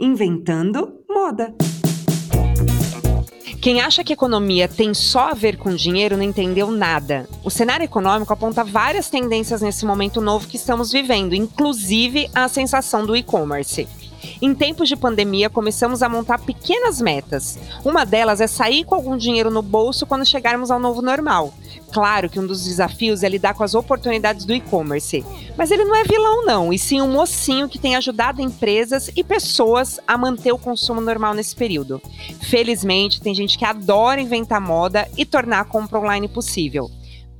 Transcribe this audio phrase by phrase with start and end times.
[0.00, 1.52] Inventando moda.
[3.60, 7.28] Quem acha que economia tem só a ver com dinheiro não entendeu nada.
[7.42, 13.04] O cenário econômico aponta várias tendências nesse momento novo que estamos vivendo, inclusive a sensação
[13.04, 13.88] do e-commerce.
[14.40, 17.58] Em tempos de pandemia, começamos a montar pequenas metas.
[17.84, 21.52] Uma delas é sair com algum dinheiro no bolso quando chegarmos ao novo normal.
[21.92, 25.24] Claro que um dos desafios é lidar com as oportunidades do e-commerce.
[25.56, 29.24] Mas ele não é vilão, não, e sim um mocinho que tem ajudado empresas e
[29.24, 32.00] pessoas a manter o consumo normal nesse período.
[32.42, 36.90] Felizmente, tem gente que adora inventar moda e tornar a compra online possível.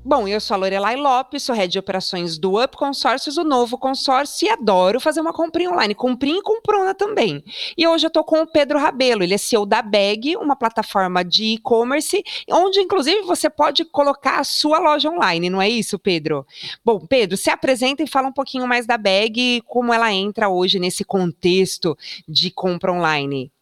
[0.05, 3.77] Bom, eu sou a Lorelai Lopes, sou head de operações do Up Consórcios, o novo
[3.77, 7.45] consórcio, e adoro fazer uma comprinha online, comprinha e comprona também.
[7.77, 11.25] E hoje eu tô com o Pedro Rabelo, ele é CEO da Bag, uma plataforma
[11.25, 16.47] de e-commerce, onde inclusive você pode colocar a sua loja online, não é isso, Pedro?
[16.85, 20.79] Bom, Pedro, se apresenta e fala um pouquinho mais da Bag, como ela entra hoje
[20.79, 23.53] nesse contexto de compra online.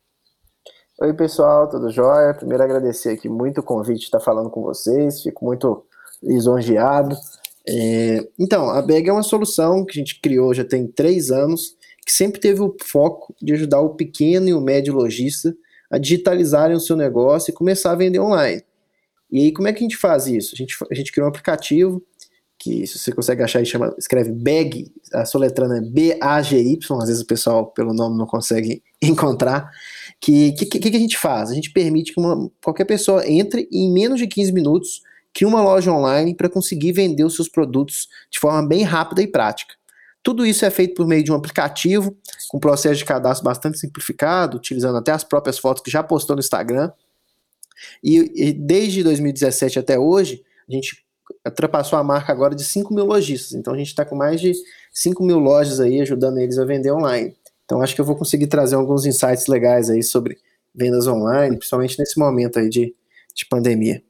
[0.98, 2.34] Oi, pessoal, tudo jóia?
[2.34, 5.85] Primeiro agradecer aqui muito o convite de estar falando com vocês, fico muito
[6.22, 7.16] lisonjeado.
[7.68, 11.76] É, então, a Bag é uma solução que a gente criou já tem três anos,
[12.04, 15.54] que sempre teve o foco de ajudar o pequeno e o médio lojista
[15.90, 18.62] a digitalizarem o seu negócio e começar a vender online.
[19.30, 20.54] E aí, como é que a gente faz isso?
[20.54, 22.02] A gente, a gente criou um aplicativo
[22.58, 27.26] que, se você consegue achar, chama, escreve BAG, a soletrana é B-A-G-Y, às vezes o
[27.26, 29.70] pessoal, pelo nome, não consegue encontrar.
[30.20, 31.50] Que que, que, que a gente faz?
[31.50, 35.02] A gente permite que uma, qualquer pessoa entre e em menos de 15 minutos
[35.36, 39.26] crie uma loja online para conseguir vender os seus produtos de forma bem rápida e
[39.26, 39.74] prática.
[40.22, 42.16] Tudo isso é feito por meio de um aplicativo,
[42.48, 46.40] com processo de cadastro bastante simplificado, utilizando até as próprias fotos que já postou no
[46.40, 46.90] Instagram.
[48.02, 51.04] E, e desde 2017 até hoje, a gente
[51.44, 53.52] ultrapassou a marca agora de 5 mil lojistas.
[53.52, 54.54] Então a gente está com mais de
[54.90, 57.36] 5 mil lojas aí ajudando eles a vender online.
[57.66, 60.38] Então acho que eu vou conseguir trazer alguns insights legais aí sobre
[60.74, 62.94] vendas online, principalmente nesse momento aí de,
[63.34, 64.02] de pandemia.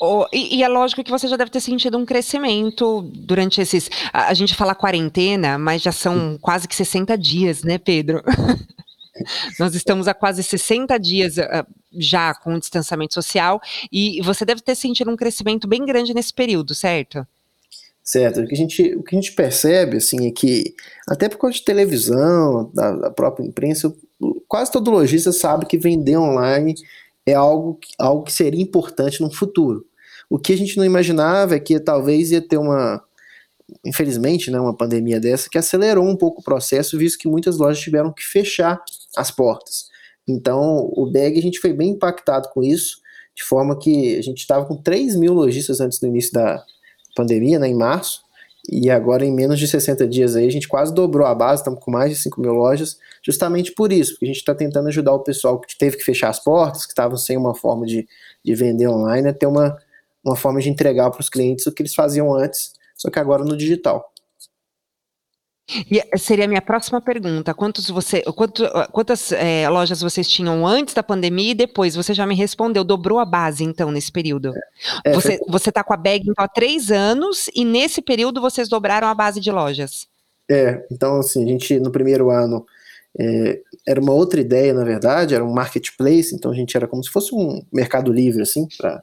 [0.00, 3.90] Oh, e, e, é lógico que você já deve ter sentido um crescimento durante esses.
[4.12, 8.22] A, a gente fala quarentena, mas já são quase que 60 dias, né, Pedro?
[9.58, 14.60] Nós estamos há quase 60 dias uh, já com o distanciamento social e você deve
[14.60, 17.26] ter sentido um crescimento bem grande nesse período, certo?
[18.04, 18.40] Certo.
[18.40, 20.74] O que a gente, o que a gente percebe assim, é que,
[21.08, 23.92] até por causa de televisão, da, da própria imprensa,
[24.46, 26.74] quase todo lojista sabe que vender online
[27.26, 29.84] é algo, algo que seria importante no futuro.
[30.30, 33.02] O que a gente não imaginava é que talvez ia ter uma,
[33.84, 37.80] infelizmente, né, uma pandemia dessa que acelerou um pouco o processo, visto que muitas lojas
[37.80, 38.82] tiveram que fechar
[39.16, 39.88] as portas.
[40.26, 43.00] Então, o BEG a gente foi bem impactado com isso,
[43.34, 46.64] de forma que a gente estava com 3 mil lojistas antes do início da
[47.14, 48.25] pandemia, né, em março,
[48.68, 51.80] e agora, em menos de 60 dias aí, a gente quase dobrou a base, estamos
[51.80, 55.12] com mais de 5 mil lojas, justamente por isso, porque a gente está tentando ajudar
[55.12, 58.06] o pessoal que teve que fechar as portas, que estavam sem uma forma de,
[58.44, 59.76] de vender online, a ter uma,
[60.24, 63.44] uma forma de entregar para os clientes o que eles faziam antes, só que agora
[63.44, 64.12] no digital.
[65.90, 67.52] E eh, seria a minha próxima pergunta.
[67.52, 71.96] Quantos você, quanto, eh, quantas é, lojas vocês tinham antes da pandemia e depois?
[71.96, 74.52] Você já me respondeu, dobrou a base, então, nesse período.
[75.04, 75.46] É, você, foi...
[75.48, 79.14] você tá com a bag então, há três anos e nesse período vocês dobraram a
[79.14, 80.06] base de lojas.
[80.48, 82.64] É, então assim, a gente no primeiro ano
[83.18, 87.02] é, era uma outra ideia, na verdade, era um marketplace, então a gente era como
[87.02, 89.02] se fosse um mercado livre, assim, para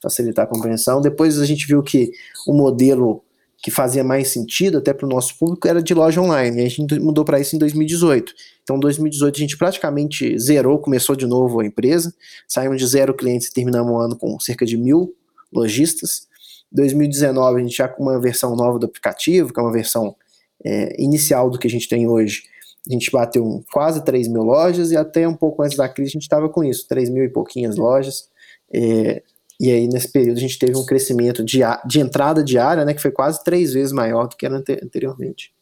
[0.00, 1.00] facilitar a compreensão.
[1.00, 2.12] Depois a gente viu que
[2.46, 3.23] o modelo
[3.64, 6.60] que fazia mais sentido até para o nosso público era de loja online.
[6.60, 8.34] A gente mudou para isso em 2018.
[8.62, 12.14] Então, em 2018 a gente praticamente zerou, começou de novo a empresa.
[12.46, 15.14] Saímos de zero clientes e terminamos o ano com cerca de mil
[15.50, 16.28] lojistas.
[16.70, 20.14] Em 2019 a gente já com uma versão nova do aplicativo, que é uma versão
[20.62, 22.42] é, inicial do que a gente tem hoje.
[22.86, 26.12] A gente bateu quase 3 mil lojas e até um pouco antes da crise a
[26.12, 28.28] gente estava com isso, 3 mil e pouquinhas lojas.
[28.70, 29.22] É,
[29.60, 33.02] e aí, nesse período, a gente teve um crescimento de, de entrada diária, né, que
[33.02, 35.52] foi quase três vezes maior do que era anteriormente.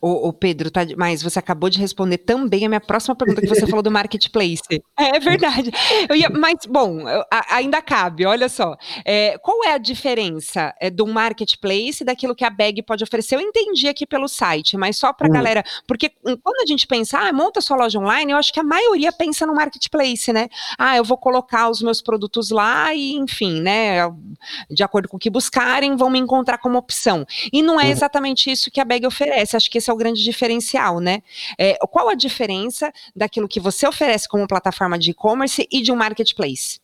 [0.00, 3.66] O, Pedro, tá, mas você acabou de responder também a minha próxima pergunta que você
[3.66, 4.62] falou do marketplace.
[4.98, 5.70] É, é verdade.
[6.14, 7.00] Ia, mas, bom,
[7.50, 8.76] ainda cabe, olha só.
[9.04, 13.36] É, qual é a diferença é, do marketplace daquilo que a Bag pode oferecer?
[13.36, 15.32] Eu entendi aqui pelo site, mas só para a hum.
[15.32, 15.64] galera.
[15.86, 19.12] Porque quando a gente pensa, ah, monta sua loja online, eu acho que a maioria
[19.12, 20.48] pensa no marketplace, né?
[20.78, 23.98] Ah, eu vou colocar os meus produtos lá e, enfim, né?
[24.70, 27.26] De acordo com o que buscarem, vão me encontrar como opção.
[27.52, 27.90] E não é uhum.
[27.90, 31.22] exatamente isso que a Bag oferece acho que esse é o grande diferencial, né?
[31.58, 35.96] É, qual a diferença daquilo que você oferece como plataforma de e-commerce e de um
[35.96, 36.78] marketplace?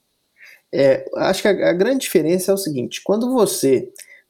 [0.72, 3.88] É, acho que a, a, grande diferença é o seguinte: quando você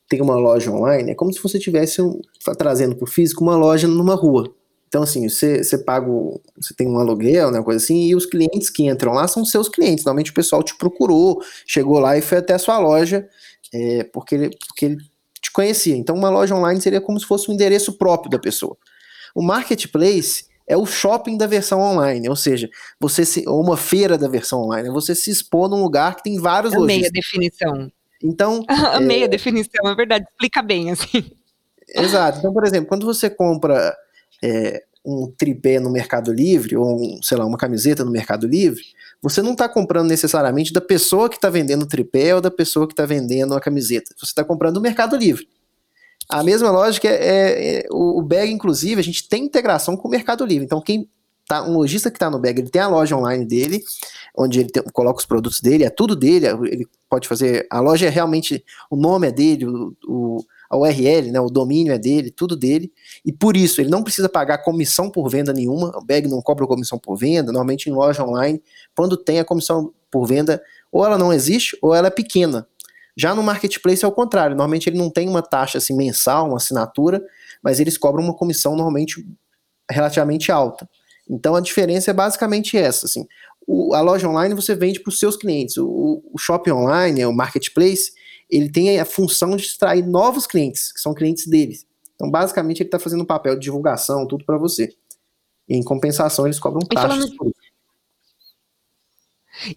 [0.08, 2.20] tem uma loja online, é como se você tivesse um,
[2.58, 4.52] trazendo para o físico uma loja numa rua.
[4.92, 6.06] Então, assim, você, você paga,
[6.54, 9.66] você tem um aluguel, né, coisa assim, e os clientes que entram lá são seus
[9.66, 10.04] clientes.
[10.04, 13.26] Normalmente o pessoal te procurou, chegou lá e foi até a sua loja,
[13.72, 14.98] é, porque, ele, porque ele
[15.42, 15.96] te conhecia.
[15.96, 18.76] Então, uma loja online seria como se fosse um endereço próprio da pessoa.
[19.34, 24.16] O marketplace é o shopping da versão online, ou seja, você se, ou uma feira
[24.16, 27.08] da versão online, é você se expor num lugar que tem vários Amei lojistas.
[27.08, 27.92] a definição.
[28.22, 29.24] Então, amei é...
[29.24, 31.30] a definição, é verdade, explica bem assim.
[31.88, 32.38] Exato.
[32.38, 33.94] Então, por exemplo, quando você compra
[34.42, 38.82] é, um tripé no Mercado Livre ou um, sei lá, uma camiseta no Mercado Livre,
[39.20, 42.86] você não está comprando necessariamente da pessoa que está vendendo o tripé ou da pessoa
[42.86, 44.14] que está vendendo a camiseta.
[44.16, 45.48] Você está comprando do Mercado Livre.
[46.28, 50.10] A mesma lógica é, é, é o, bag, inclusive, a gente tem integração com o
[50.10, 50.64] Mercado Livre.
[50.64, 51.08] Então, quem
[51.46, 53.82] tá, um lojista que está no bag, ele tem a loja online dele,
[54.36, 57.66] onde ele tem, coloca os produtos dele, é tudo dele, ele pode fazer.
[57.70, 58.64] A loja é realmente.
[58.90, 59.66] O nome é dele,
[60.06, 62.90] o a URL, né, o domínio é dele, tudo dele,
[63.22, 66.66] e por isso ele não precisa pagar comissão por venda nenhuma, o bag não cobra
[66.66, 68.62] comissão por venda, normalmente em loja online,
[68.96, 72.66] quando tem a comissão por venda, ou ela não existe, ou ela é pequena.
[73.14, 76.56] Já no marketplace é o contrário, normalmente ele não tem uma taxa assim mensal, uma
[76.56, 77.22] assinatura,
[77.62, 79.26] mas eles cobram uma comissão normalmente
[79.90, 80.88] relativamente alta.
[81.28, 83.26] Então a diferença é basicamente essa, assim,
[83.66, 87.32] o, a loja online você vende para os seus clientes, o, o shopping online, o
[87.32, 88.12] marketplace,
[88.52, 91.86] ele tem a função de extrair novos clientes, que são clientes deles.
[92.14, 94.94] Então, basicamente, ele está fazendo um papel de divulgação, tudo para você.
[95.66, 97.62] E, em compensação, eles cobram taxas por isso.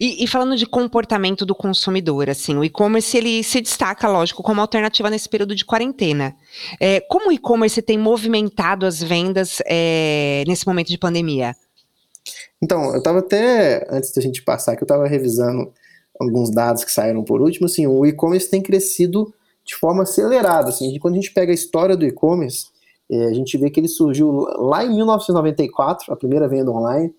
[0.00, 4.60] E, e, falando de comportamento do consumidor, assim, o e-commerce ele se destaca, lógico, como
[4.60, 6.34] alternativa nesse período de quarentena.
[6.80, 11.54] É, como o e-commerce tem movimentado as vendas é, nesse momento de pandemia?
[12.60, 15.72] Então, eu estava até, antes da gente passar, que eu estava revisando
[16.20, 19.32] alguns dados que saíram por último, assim, o e-commerce tem crescido
[19.64, 20.70] de forma acelerada.
[20.70, 22.66] Assim, quando a gente pega a história do e-commerce,
[23.10, 27.12] é, a gente vê que ele surgiu lá em 1994, a primeira venda online,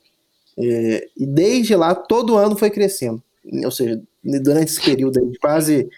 [0.57, 3.21] é, e desde lá todo ano foi crescendo.
[3.63, 5.89] Ou seja, durante esse período de quase,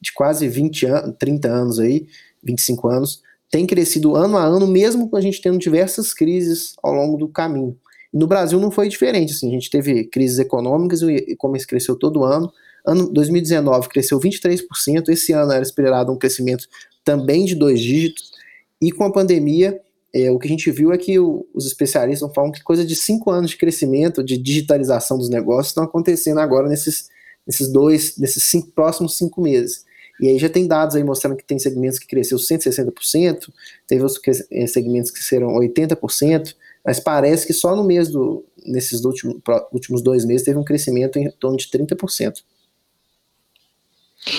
[0.00, 2.06] de quase 20 anos, 30 anos aí,
[2.42, 6.92] 25 anos, tem crescido ano a ano, mesmo com a gente tendo diversas crises ao
[6.92, 7.76] longo do caminho.
[8.16, 11.94] No Brasil não foi diferente, assim, a gente teve crises econômicas e o e-commerce cresceu
[11.94, 12.50] todo ano.
[12.82, 16.66] Ano 2019 cresceu 23%, esse ano era esperado um crescimento
[17.04, 18.32] também de dois dígitos,
[18.80, 19.78] e com a pandemia,
[20.14, 22.96] é, o que a gente viu é que o, os especialistas falam que coisa de
[22.96, 27.10] cinco anos de crescimento, de digitalização dos negócios estão acontecendo agora nesses,
[27.46, 29.84] nesses dois, nesses cinco, próximos cinco meses.
[30.18, 33.50] E aí já tem dados aí mostrando que tem segmentos que cresceu 160%,
[33.86, 34.20] teve outros
[34.50, 36.54] é, segmentos que cresceram 80%,
[36.86, 39.38] mas parece que só no mês do, nesses últimos,
[39.72, 42.44] últimos dois meses teve um crescimento em torno de 30%.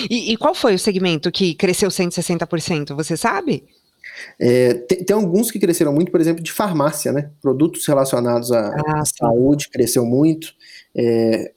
[0.08, 2.94] E, e qual foi o segmento que cresceu 160%?
[2.94, 3.64] Você sabe?
[4.40, 7.30] É, tem, tem, alguns que cresceram muito, por exemplo, de farmácia, né?
[7.40, 10.54] Produtos relacionados à, ah, saúde cresceu muito.
[10.96, 11.52] É,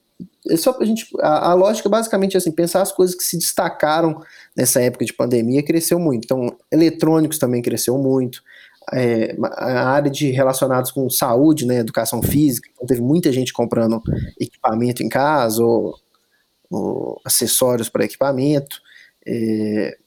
[0.49, 1.07] é só a gente.
[1.19, 4.21] A, a, lógica basicamente é assim: pensar as coisas que se destacaram
[4.55, 6.25] nessa época de pandemia cresceu muito.
[6.25, 8.41] Então, eletrônicos também cresceu muito
[8.93, 14.01] é, a área de relacionados com saúde, né, educação física, então teve muita gente comprando
[14.39, 15.95] equipamento em casa ou,
[16.69, 18.81] ou acessórios para equipamento.
[19.25, 19.97] É,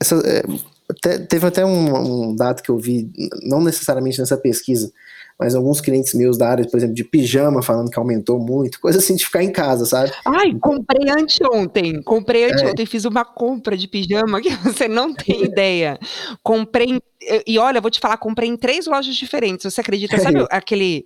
[0.00, 0.42] essa, é,
[0.88, 3.10] até, teve até um, um, dado que eu vi,
[3.42, 4.92] não necessariamente nessa pesquisa,
[5.38, 8.98] mas alguns clientes meus da área, por exemplo, de pijama, falando que aumentou muito, coisa
[8.98, 10.12] assim de ficar em casa, sabe?
[10.24, 12.52] Ai, comprei anteontem, comprei é.
[12.52, 12.86] anteontem, é.
[12.86, 15.98] fiz uma compra de pijama que você não tem ideia.
[16.42, 17.00] Comprei,
[17.46, 20.18] e olha, vou te falar, comprei em três lojas diferentes, você acredita?
[20.18, 21.04] Sabe aquele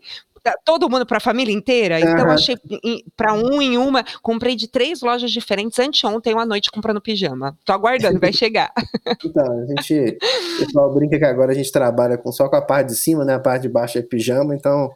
[0.64, 2.00] todo mundo para a família inteira.
[2.00, 2.32] Então uhum.
[2.32, 2.56] achei
[3.16, 7.56] para um em uma, comprei de três lojas diferentes anteontem uma noite comprando pijama.
[7.64, 8.72] Tô aguardando, vai chegar.
[9.24, 10.18] Então, a gente,
[10.56, 13.24] o pessoal brinca que agora a gente trabalha com só com a parte de cima,
[13.24, 13.34] né?
[13.34, 14.90] A parte de baixo é pijama, então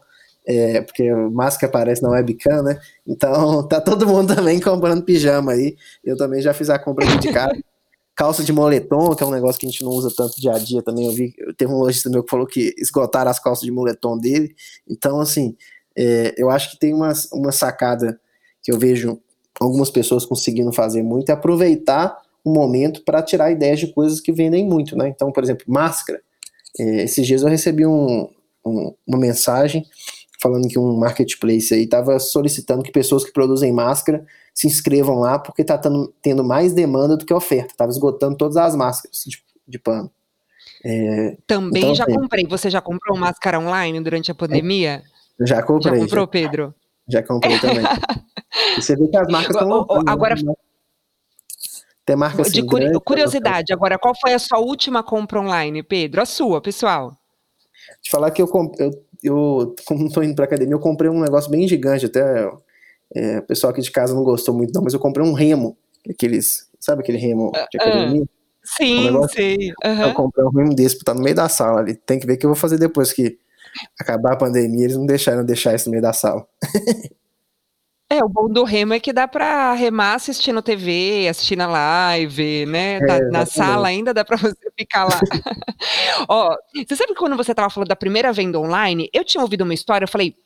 [0.46, 2.78] é, porque máscara aparece na webcam, né?
[3.06, 5.76] Então tá todo mundo também comprando pijama aí.
[6.04, 7.60] Eu também já fiz a compra aqui de casa
[8.14, 10.58] calça de moletom, que é um negócio que a gente não usa tanto dia a
[10.58, 11.06] dia também.
[11.06, 14.54] Eu vi, teve um lojista meu que falou que esgotaram as calças de moletom dele.
[14.88, 15.56] Então, assim,
[15.96, 18.20] é, eu acho que tem uma, uma sacada
[18.62, 19.20] que eu vejo
[19.60, 24.32] algumas pessoas conseguindo fazer muito, é aproveitar o momento para tirar ideias de coisas que
[24.32, 25.08] vendem muito, né?
[25.08, 26.20] Então, por exemplo, máscara.
[26.78, 28.28] É, esses dias eu recebi um,
[28.64, 29.86] um, uma mensagem
[30.42, 35.38] falando que um marketplace aí estava solicitando que pessoas que produzem máscara se inscrevam lá,
[35.38, 35.78] porque está
[36.22, 37.72] tendo mais demanda do que oferta.
[37.72, 40.10] Estava esgotando todas as máscaras de, de pano.
[40.84, 42.46] É, Também então, já assim, comprei.
[42.46, 45.02] Você já comprou máscara online durante a pandemia?
[45.40, 45.94] Já comprei.
[45.94, 46.74] Já comprou, já, Pedro?
[47.08, 47.82] Já comprei também.
[48.76, 49.86] você vê que as marcas estão.
[50.06, 50.36] Agora.
[50.36, 50.54] Né?
[52.06, 56.20] Tem marcas assim, de grande, curiosidade, agora, qual foi a sua última compra online, Pedro?
[56.20, 57.16] A sua, pessoal?
[58.02, 58.90] Te falar que eu, eu,
[59.22, 62.46] eu como não tô indo pra academia, eu comprei um negócio bem gigante, até
[63.14, 65.76] é, o pessoal aqui de casa não gostou muito não, mas eu comprei um remo,
[66.08, 68.22] aqueles, sabe aquele remo de ah, academia?
[68.22, 68.28] Uh,
[68.62, 69.72] sim, um sim.
[69.84, 70.02] Uhum.
[70.02, 72.34] Eu comprei um remo desse pra estar no meio da sala ali, tem que ver
[72.34, 73.38] o que eu vou fazer depois que
[74.00, 76.46] acabar a pandemia, eles não deixaram deixar isso no meio da sala.
[78.10, 82.66] É, o bom do remo é que dá para remar assistindo TV, assistindo a live,
[82.66, 82.98] né?
[82.98, 85.18] É, na sala ainda dá para você ficar lá.
[86.28, 86.54] Ó,
[86.86, 89.74] você sabe que quando você tava falando da primeira venda online, eu tinha ouvido uma
[89.74, 90.36] história, eu falei,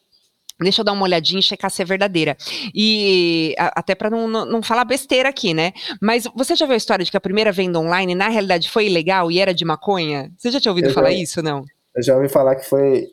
[0.60, 2.36] Deixa eu dar uma olhadinha e checar se é verdadeira.
[2.74, 5.72] E a, até para não, não, não, falar besteira aqui, né?
[6.00, 8.86] Mas você já viu a história de que a primeira venda online, na realidade, foi
[8.86, 10.32] ilegal e era de maconha?
[10.36, 11.64] Você já tinha ouvido eu falar já, isso, não?
[11.94, 13.08] Eu já ouvi falar que foi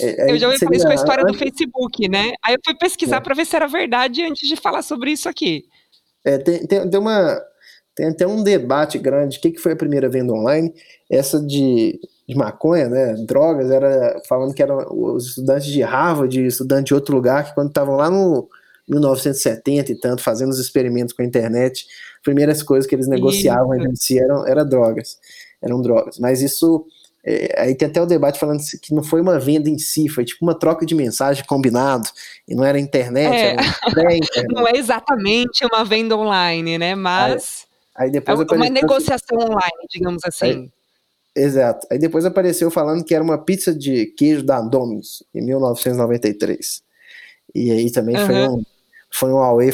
[0.00, 2.32] é, eu já ouvi falar isso com a história do Facebook, né?
[2.44, 3.20] Aí eu fui pesquisar é.
[3.20, 5.64] para ver se era verdade antes de falar sobre isso aqui.
[6.24, 7.40] É, tem, tem, tem, uma,
[7.94, 9.38] tem até um debate grande.
[9.38, 10.74] O que, que foi a primeira venda online?
[11.10, 11.98] Essa de,
[12.28, 13.14] de maconha, né?
[13.26, 17.68] Drogas, era falando que eram os estudantes de Harvard, estudantes de outro lugar, que quando
[17.68, 18.48] estavam lá no
[18.86, 21.86] 1970 e tanto, fazendo os experimentos com a internet,
[22.22, 25.18] primeiras coisas que eles negociavam entre si eram, eram drogas.
[25.62, 26.18] Eram drogas.
[26.18, 26.86] Mas isso
[27.24, 30.24] é, aí tem até o debate falando que não foi uma venda em si, foi
[30.24, 32.08] tipo uma troca de mensagem combinado,
[32.46, 33.50] e não era internet, é.
[33.52, 33.62] era
[34.52, 36.94] Não é exatamente uma venda online, né?
[36.94, 40.70] Mas aí, aí depois é uma negociação online, digamos assim.
[40.74, 40.77] É,
[41.38, 41.86] exato.
[41.90, 46.82] Aí depois apareceu falando que era uma pizza de queijo da Domino's, em 1993.
[47.54, 48.26] E aí também uhum.
[48.26, 48.62] foi um
[49.10, 49.72] foi um Huawei,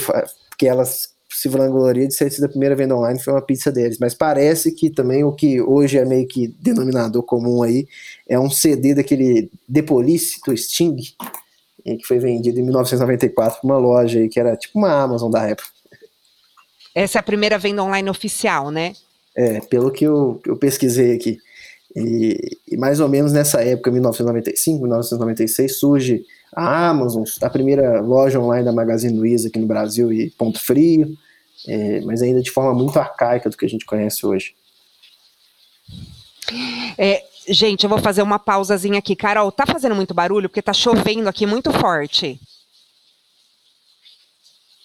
[0.49, 3.99] porque elas se vangloria de ser sido a primeira venda online, foi uma pizza deles.
[3.99, 7.88] Mas parece que também o que hoje é meio que denominador comum aí
[8.28, 10.97] é um CD daquele The Police, do Sting,
[11.85, 15.44] que foi vendido em 1994 para uma loja aí, que era tipo uma Amazon da
[15.49, 15.68] época.
[16.94, 18.94] Essa é a primeira venda online oficial, né?
[19.37, 21.38] É, pelo que eu, eu pesquisei aqui.
[21.95, 26.25] E, e, mais ou menos nessa época, 1995, 1996, surge
[26.55, 31.17] a Amazon, a primeira loja online da Magazine Luiza aqui no Brasil e Ponto Frio
[31.67, 34.55] é, mas ainda de forma muito arcaica do que a gente conhece hoje.
[36.99, 39.17] É, gente, eu vou fazer uma pausazinha aqui.
[39.17, 40.49] Carol, tá fazendo muito barulho?
[40.49, 42.39] Porque tá chovendo aqui muito forte.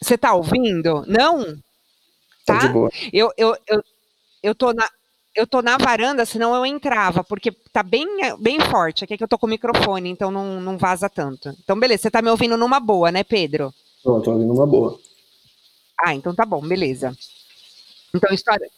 [0.01, 1.04] Você tá ouvindo?
[1.06, 1.56] Não?
[2.46, 2.60] Tá?
[2.60, 2.89] tá de boa.
[3.12, 3.84] Eu, eu, eu,
[4.42, 4.89] eu, tô na,
[5.36, 8.07] eu tô na varanda, senão eu entrava, porque tá bem,
[8.39, 9.03] bem forte.
[9.03, 11.50] Aqui é que eu tô com o microfone, então não, não vaza tanto.
[11.63, 13.74] Então, beleza, você tá me ouvindo numa boa, né, Pedro?
[14.03, 15.00] Tô, tô ouvindo numa boa.
[16.01, 17.15] Ah, então tá bom, beleza.
[18.13, 18.69] Então, história,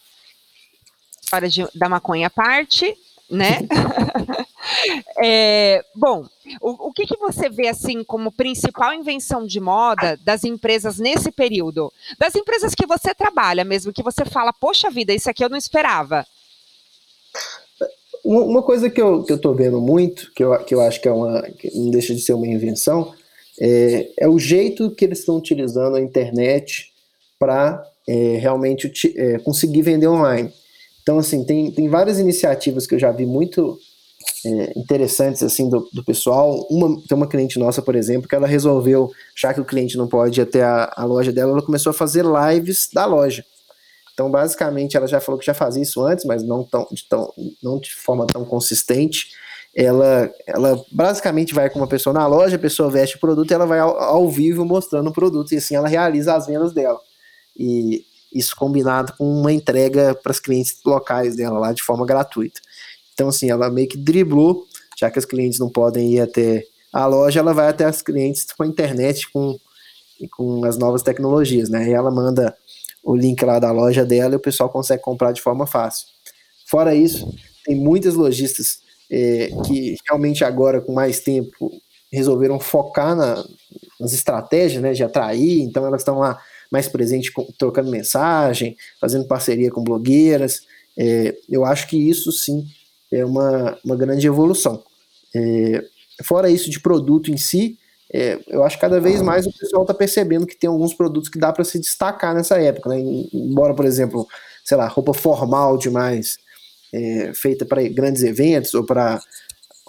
[1.22, 2.96] história de, da maconha à parte,
[3.30, 3.60] né?
[5.22, 6.26] é, bom,
[6.60, 11.30] o, o que, que você vê assim como principal invenção de moda das empresas nesse
[11.30, 11.92] período?
[12.18, 15.56] Das empresas que você trabalha mesmo, que você fala, poxa vida, isso aqui eu não
[15.56, 16.26] esperava.
[18.24, 21.08] Uma coisa que eu, que eu tô vendo muito, que eu, que eu acho que
[21.08, 21.42] é uma.
[21.42, 23.12] que não deixa de ser uma invenção,
[23.60, 26.92] é, é o jeito que eles estão utilizando a internet
[27.38, 30.52] para é, realmente é, conseguir vender online.
[31.02, 33.78] Então, assim, tem, tem várias iniciativas que eu já vi muito
[34.46, 36.66] é, interessantes, assim, do, do, pessoal.
[36.70, 40.06] Uma, tem uma cliente nossa, por exemplo, que ela resolveu, já que o cliente não
[40.06, 43.44] pode ir até a, a loja dela, ela começou a fazer lives da loja.
[44.12, 47.32] Então, basicamente, ela já falou que já fazia isso antes, mas não, tão, de, tão,
[47.62, 49.30] não de forma tão consistente.
[49.74, 53.54] Ela, ela basicamente vai com uma pessoa na loja, a pessoa veste o produto e
[53.54, 57.00] ela vai ao, ao vivo mostrando o produto, e assim ela realiza as vendas dela
[57.56, 58.04] e
[58.34, 62.60] isso combinado com uma entrega para os clientes locais dela lá de forma gratuita.
[63.12, 64.66] Então, assim, ela meio que driblou,
[64.98, 68.46] já que os clientes não podem ir até a loja, ela vai até os clientes
[68.52, 69.58] com a internet, com,
[70.34, 71.88] com as novas tecnologias, né?
[71.88, 72.56] E ela manda
[73.02, 76.06] o link lá da loja dela e o pessoal consegue comprar de forma fácil.
[76.66, 77.32] Fora isso,
[77.64, 78.80] tem muitas lojistas
[79.10, 81.70] é, que realmente agora, com mais tempo,
[82.10, 83.44] resolveram focar na,
[83.98, 86.40] nas estratégias né, de atrair, então elas estão lá
[86.70, 90.62] mais presente, trocando mensagem, fazendo parceria com blogueiras.
[90.96, 92.66] É, eu acho que isso sim
[93.12, 94.82] é uma, uma grande evolução.
[95.34, 95.84] É,
[96.24, 97.78] fora isso de produto em si,
[98.12, 101.28] é, eu acho que cada vez mais o pessoal está percebendo que tem alguns produtos
[101.28, 102.90] que dá para se destacar nessa época.
[102.90, 103.00] Né?
[103.32, 104.26] Embora, por exemplo,
[104.64, 106.38] sei lá, roupa formal demais,
[106.92, 109.18] é, feita para grandes eventos ou para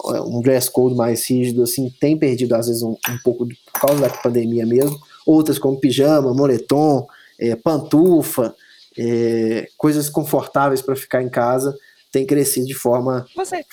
[0.06, 3.80] é, um dress code mais rígido, assim, tem perdido às vezes um, um pouco por
[3.80, 7.06] causa da pandemia mesmo outras como pijama, moletom,
[7.38, 8.54] é, pantufa,
[8.96, 11.76] é, coisas confortáveis para ficar em casa,
[12.12, 13.26] tem crescido de forma.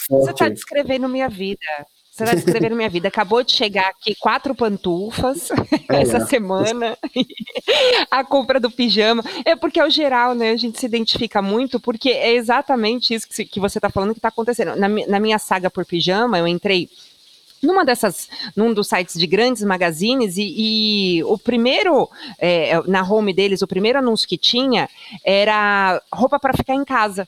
[0.09, 1.59] Você está descrevendo minha vida.
[2.11, 3.07] Você vai descrever minha vida.
[3.07, 5.49] Acabou de chegar aqui quatro pantufas
[5.89, 6.25] é, essa é.
[6.25, 6.97] semana.
[8.11, 9.23] a compra do pijama.
[9.45, 10.51] É porque é o geral, né?
[10.51, 14.27] A gente se identifica muito, porque é exatamente isso que, você está falando que está
[14.27, 14.75] acontecendo.
[14.75, 16.89] Na, na minha saga por pijama, eu entrei
[17.63, 18.27] numa dessas,
[18.57, 20.53] num dos sites de grandes magazines e,
[21.17, 24.89] e o primeiro é, na home deles, o primeiro anúncio que tinha
[25.23, 27.25] era roupa para ficar em casa.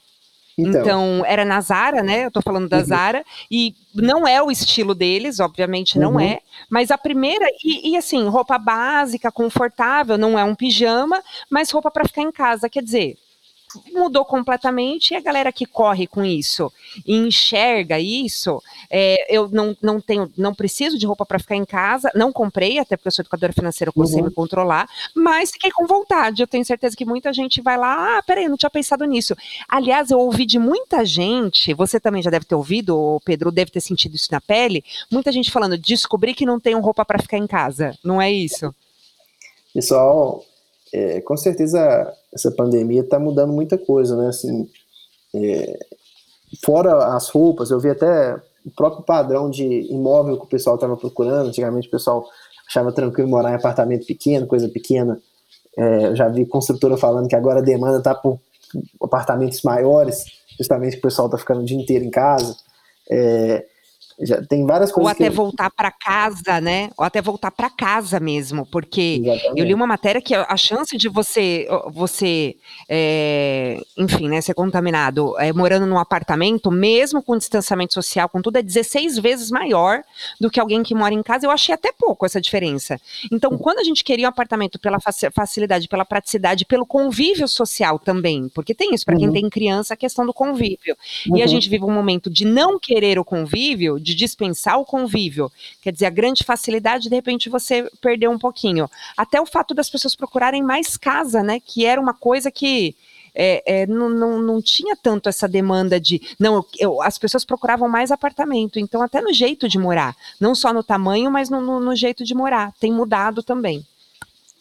[0.58, 0.82] Então.
[0.82, 1.26] então.
[1.26, 2.26] era na Zara, né?
[2.26, 2.86] Eu tô falando da uhum.
[2.86, 6.20] Zara, e não é o estilo deles, obviamente não uhum.
[6.20, 11.72] é, mas a primeira, e, e, assim, roupa básica, confortável, não é um pijama, mas
[11.72, 13.18] roupa para ficar em casa, quer dizer,
[13.92, 16.72] mudou completamente e a galera que corre com isso
[17.06, 21.66] e enxerga isso, é, eu não, não tenho, não preciso de roupa para ficar em
[21.66, 24.28] casa, não comprei, até porque eu sou educadora financeira, eu consigo uhum.
[24.28, 26.42] me controlar, mas fiquei com vontade.
[26.42, 29.36] Eu tenho certeza que muita gente vai lá, ah, peraí, não tinha pensado nisso.
[29.68, 33.72] Aliás, eu ouvi de muita gente, você também já deve ter ouvido, o Pedro deve
[33.72, 37.38] ter sentido isso na pele, muita gente falando, descobri que não tenho roupa para ficar
[37.38, 38.74] em casa, não é isso?
[39.74, 40.46] Pessoal,
[40.94, 44.28] é, com certeza essa pandemia está mudando muita coisa, né?
[44.28, 44.70] Assim,
[45.36, 45.80] é,
[46.64, 50.96] fora as roupas, eu vi até o próprio padrão de imóvel que o pessoal estava
[50.96, 51.48] procurando.
[51.48, 52.26] Antigamente o pessoal
[52.68, 55.20] achava tranquilo morar em apartamento pequeno, coisa pequena.
[55.76, 58.40] É, eu já vi construtora falando que agora a demanda está por
[59.02, 60.26] apartamentos maiores,
[60.58, 62.56] justamente que o pessoal está ficando o dia inteiro em casa.
[63.10, 63.66] É,
[64.20, 65.12] já tem várias coisas.
[65.12, 66.90] Ou até voltar para casa, né?
[66.98, 69.60] Ou até voltar para casa mesmo, porque Exatamente.
[69.60, 72.56] eu li uma matéria que a chance de você, você,
[72.90, 78.58] é, enfim, né, ser contaminado é, morando num apartamento, mesmo com distanciamento social, com tudo,
[78.58, 80.02] é 16 vezes maior
[80.40, 81.46] do que alguém que mora em casa.
[81.46, 83.00] Eu achei até pouco essa diferença.
[83.32, 84.98] Então, quando a gente queria um apartamento pela
[85.34, 89.34] facilidade, pela praticidade, pelo convívio social também, porque tem isso para quem uhum.
[89.34, 90.96] tem criança, a questão do convívio.
[91.28, 91.38] Uhum.
[91.38, 91.52] E a uhum.
[91.52, 96.06] gente vive um momento de não querer o convívio de dispensar o convívio, quer dizer,
[96.06, 98.90] a grande facilidade, de repente você perdeu um pouquinho.
[99.18, 101.60] Até o fato das pessoas procurarem mais casa, né?
[101.60, 102.96] Que era uma coisa que
[103.36, 106.22] é, é, não, não, não, tinha tanto essa demanda de.
[106.40, 110.16] Não, eu, as pessoas procuravam mais apartamento, então, até no jeito de morar.
[110.40, 112.72] Não só no tamanho, mas no, no, no jeito de morar.
[112.80, 113.84] Tem mudado também.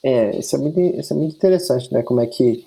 [0.03, 2.03] É, isso é muito, isso é muito interessante, né?
[2.03, 2.65] Como é que.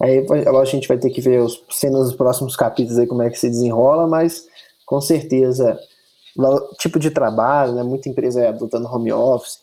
[0.00, 3.30] Aí, a gente vai ter que ver os cenas dos próximos capítulos aí, como é
[3.30, 4.46] que se desenrola, mas
[4.84, 5.78] com certeza
[6.78, 9.60] tipo de trabalho, né, muita empresa adotando home office,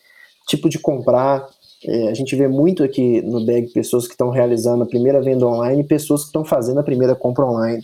[0.48, 1.48] tipo de comprar.
[1.84, 5.46] É, a gente vê muito aqui no BEG pessoas que estão realizando a primeira venda
[5.48, 7.84] online e pessoas que estão fazendo a primeira compra online.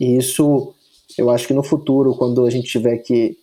[0.00, 0.74] E isso,
[1.18, 3.36] eu acho que no futuro, quando a gente tiver que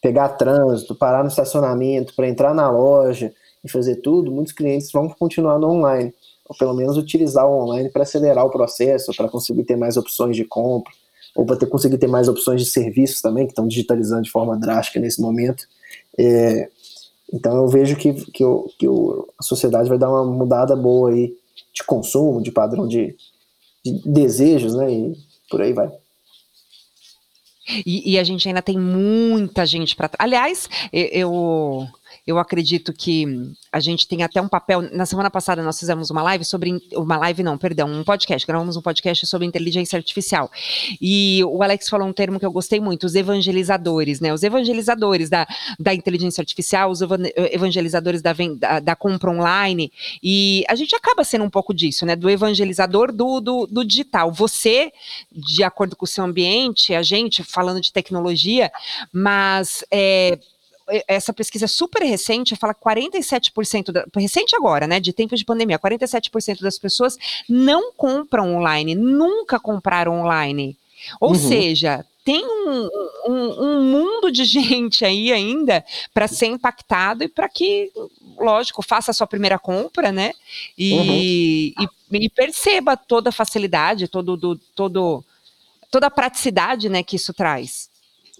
[0.00, 3.32] pegar trânsito, parar no estacionamento, para entrar na loja
[3.64, 6.12] e fazer tudo, muitos clientes vão continuar no online,
[6.48, 10.34] ou pelo menos utilizar o online para acelerar o processo, para conseguir ter mais opções
[10.34, 10.92] de compra
[11.34, 14.56] ou para ter conseguir ter mais opções de serviços também, que estão digitalizando de forma
[14.56, 15.66] drástica nesse momento.
[16.18, 16.68] É,
[17.32, 21.10] então eu vejo que, que, o, que o, a sociedade vai dar uma mudada boa
[21.10, 21.34] aí
[21.72, 23.16] de consumo, de padrão de,
[23.84, 24.92] de desejos, né?
[24.92, 25.16] E
[25.48, 25.90] por aí vai.
[27.86, 30.10] E, e, a gente ainda tem muita gente para.
[30.18, 31.88] Aliás, eu, eu
[32.38, 34.82] acredito que a gente tem até um papel.
[34.92, 36.80] Na semana passada nós fizemos uma live sobre.
[36.94, 38.46] Uma live, não, perdão, um podcast.
[38.46, 40.50] Gravamos um podcast sobre inteligência artificial.
[41.00, 44.32] E o Alex falou um termo que eu gostei muito: os evangelizadores, né?
[44.32, 45.46] Os evangelizadores da,
[45.78, 49.92] da inteligência artificial, os evangelizadores da, da, da compra online.
[50.22, 52.14] E a gente acaba sendo um pouco disso, né?
[52.14, 54.32] Do evangelizador do, do, do digital.
[54.32, 54.92] Você,
[55.30, 58.70] de acordo com o seu ambiente, a gente falando de tecnologia,
[59.12, 59.84] mas.
[59.90, 60.38] É,
[61.08, 65.78] essa pesquisa super recente fala que 47%, da, recente agora, né, de tempo de pandemia,
[65.78, 67.16] 47% das pessoas
[67.48, 70.76] não compram online, nunca compraram online.
[71.20, 71.34] Ou uhum.
[71.34, 72.88] seja, tem um,
[73.26, 77.90] um, um, mundo de gente aí ainda para ser impactado e para que,
[78.38, 80.32] lógico, faça a sua primeira compra, né?
[80.78, 81.86] E, uhum.
[82.20, 85.24] e, e perceba toda a facilidade, todo, do, todo,
[85.90, 87.91] toda a praticidade né, que isso traz.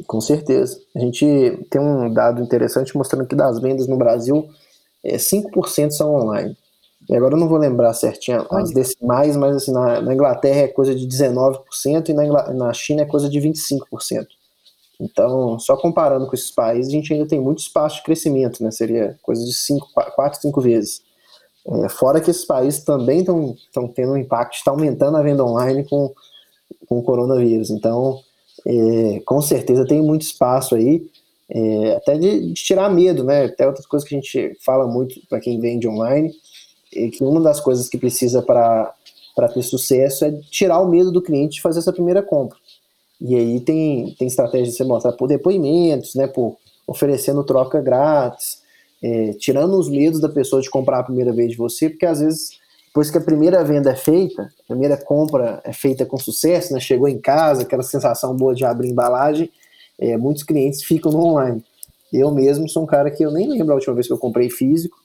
[0.06, 0.80] Com certeza.
[0.94, 4.48] A gente tem um dado interessante mostrando que das vendas no Brasil,
[5.04, 6.56] é, 5% são online.
[7.08, 10.68] E agora eu não vou lembrar certinho as decimais, mas assim, na, na Inglaterra é
[10.68, 14.26] coisa de 19% e na, na China é coisa de 25%.
[15.00, 18.70] Então, só comparando com esses países, a gente ainda tem muito espaço de crescimento, né?
[18.70, 21.02] Seria coisa de 5, 4, 5 vezes.
[21.66, 25.84] É, fora que esses países também estão tendo um impacto, está aumentando a venda online
[25.88, 26.12] com,
[26.88, 27.70] com o coronavírus.
[27.70, 28.20] Então,
[28.66, 31.07] é, com certeza tem muito espaço aí,
[31.51, 33.44] é, até de, de, tirar medo, né?
[33.44, 36.33] Até outras coisas que a gente fala muito para quem vende online,
[36.94, 38.94] é que uma das coisas que precisa para
[39.53, 42.59] ter sucesso é tirar o medo do cliente de fazer essa primeira compra.
[43.20, 46.27] E aí tem, tem estratégia de você mostrar por depoimentos, né?
[46.27, 48.62] Por, oferecendo troca grátis,
[49.03, 52.20] é, tirando os medos da pessoa de comprar a primeira vez de você, porque às
[52.20, 52.59] vezes,
[52.92, 56.78] depois que a primeira venda é feita, a primeira compra é feita com sucesso, né,
[56.78, 59.50] chegou em casa, aquela sensação boa de abrir embalagem,
[59.98, 61.64] é, muitos clientes ficam no online.
[62.12, 64.50] Eu mesmo sou um cara que eu nem lembro a última vez que eu comprei
[64.50, 64.98] físico,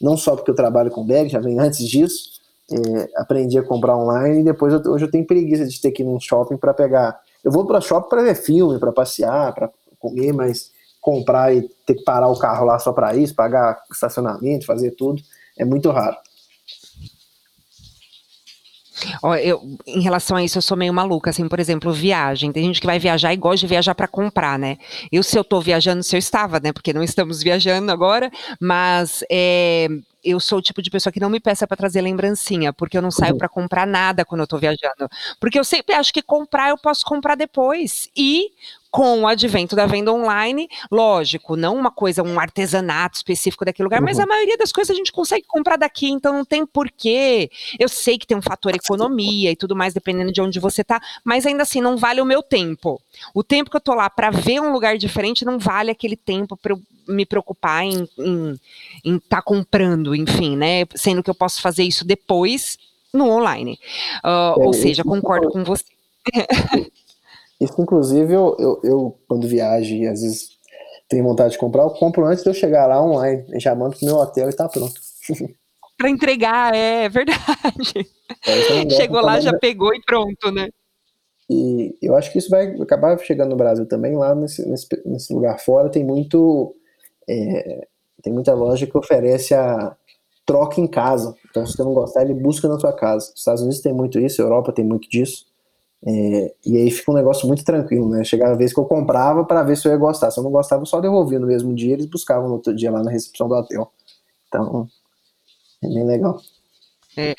[0.00, 2.30] não só porque eu trabalho com bag, já vem antes disso,
[2.70, 6.04] é, aprendi a comprar online e depois eu, hoje eu tenho preguiça de ter que
[6.04, 7.18] ir num shopping para pegar.
[7.42, 11.96] Eu vou para shopping para ver filme, para passear, para comer, mas comprar e ter
[11.96, 15.20] que parar o carro lá só para isso, pagar estacionamento, fazer tudo,
[15.58, 16.16] é muito raro.
[19.42, 22.52] Eu, em relação a isso, eu sou meio maluca, assim, por exemplo, viagem.
[22.52, 24.78] Tem gente que vai viajar e gosta de viajar para comprar, né?
[25.10, 26.72] Eu, se eu tô viajando, se eu estava, né?
[26.72, 29.88] Porque não estamos viajando agora, mas é,
[30.24, 33.02] eu sou o tipo de pessoa que não me peça para trazer lembrancinha, porque eu
[33.02, 35.08] não saio para comprar nada quando eu tô viajando.
[35.40, 38.08] Porque eu sempre acho que comprar eu posso comprar depois.
[38.16, 38.50] E
[38.92, 44.00] com o advento da venda online, lógico, não uma coisa, um artesanato específico daquele lugar,
[44.00, 44.04] uhum.
[44.04, 47.50] mas a maioria das coisas a gente consegue comprar daqui, então não tem porquê.
[47.80, 51.00] Eu sei que tem um fator economia e tudo mais, dependendo de onde você tá,
[51.24, 53.00] mas ainda assim não vale o meu tempo.
[53.34, 56.54] O tempo que eu tô lá para ver um lugar diferente não vale aquele tempo
[56.54, 58.06] para eu me preocupar em
[59.02, 60.84] estar tá comprando, enfim, né?
[60.94, 62.78] Sendo que eu posso fazer isso depois
[63.10, 63.78] no online.
[64.22, 65.84] Uh, é, ou seja, concordo com você.
[67.62, 70.58] Isso, inclusive, eu, eu, eu, quando viajo e às vezes
[71.08, 73.44] tenho vontade de comprar, eu compro antes de eu chegar lá online.
[73.60, 75.00] Já mando pro meu hotel e tá pronto.
[75.96, 78.10] para entregar, é verdade.
[78.44, 80.68] É, Chegou lá, já pegou e pronto, né?
[81.48, 84.16] E eu acho que isso vai acabar chegando no Brasil também.
[84.16, 86.74] Lá nesse, nesse, nesse lugar fora tem muito.
[87.28, 87.86] É,
[88.22, 89.96] tem muita loja que oferece a
[90.44, 91.36] troca em casa.
[91.50, 93.30] Então, se você não gostar, ele busca na sua casa.
[93.32, 95.46] Os Estados Unidos tem muito isso, a Europa tem muito disso.
[96.04, 98.24] É, e aí fica um negócio muito tranquilo, né?
[98.24, 100.30] Chegava a vez que eu comprava para ver se eu ia gostar.
[100.30, 102.90] Se eu não gostava, eu só devolvia no mesmo dia, eles buscavam no outro dia
[102.90, 103.92] lá na recepção do hotel.
[104.48, 104.88] Então,
[105.82, 106.40] é bem legal.
[107.16, 107.34] É.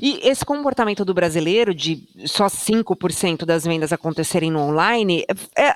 [0.00, 5.24] E esse comportamento do brasileiro de só 5% das vendas acontecerem no online,
[5.56, 5.68] é,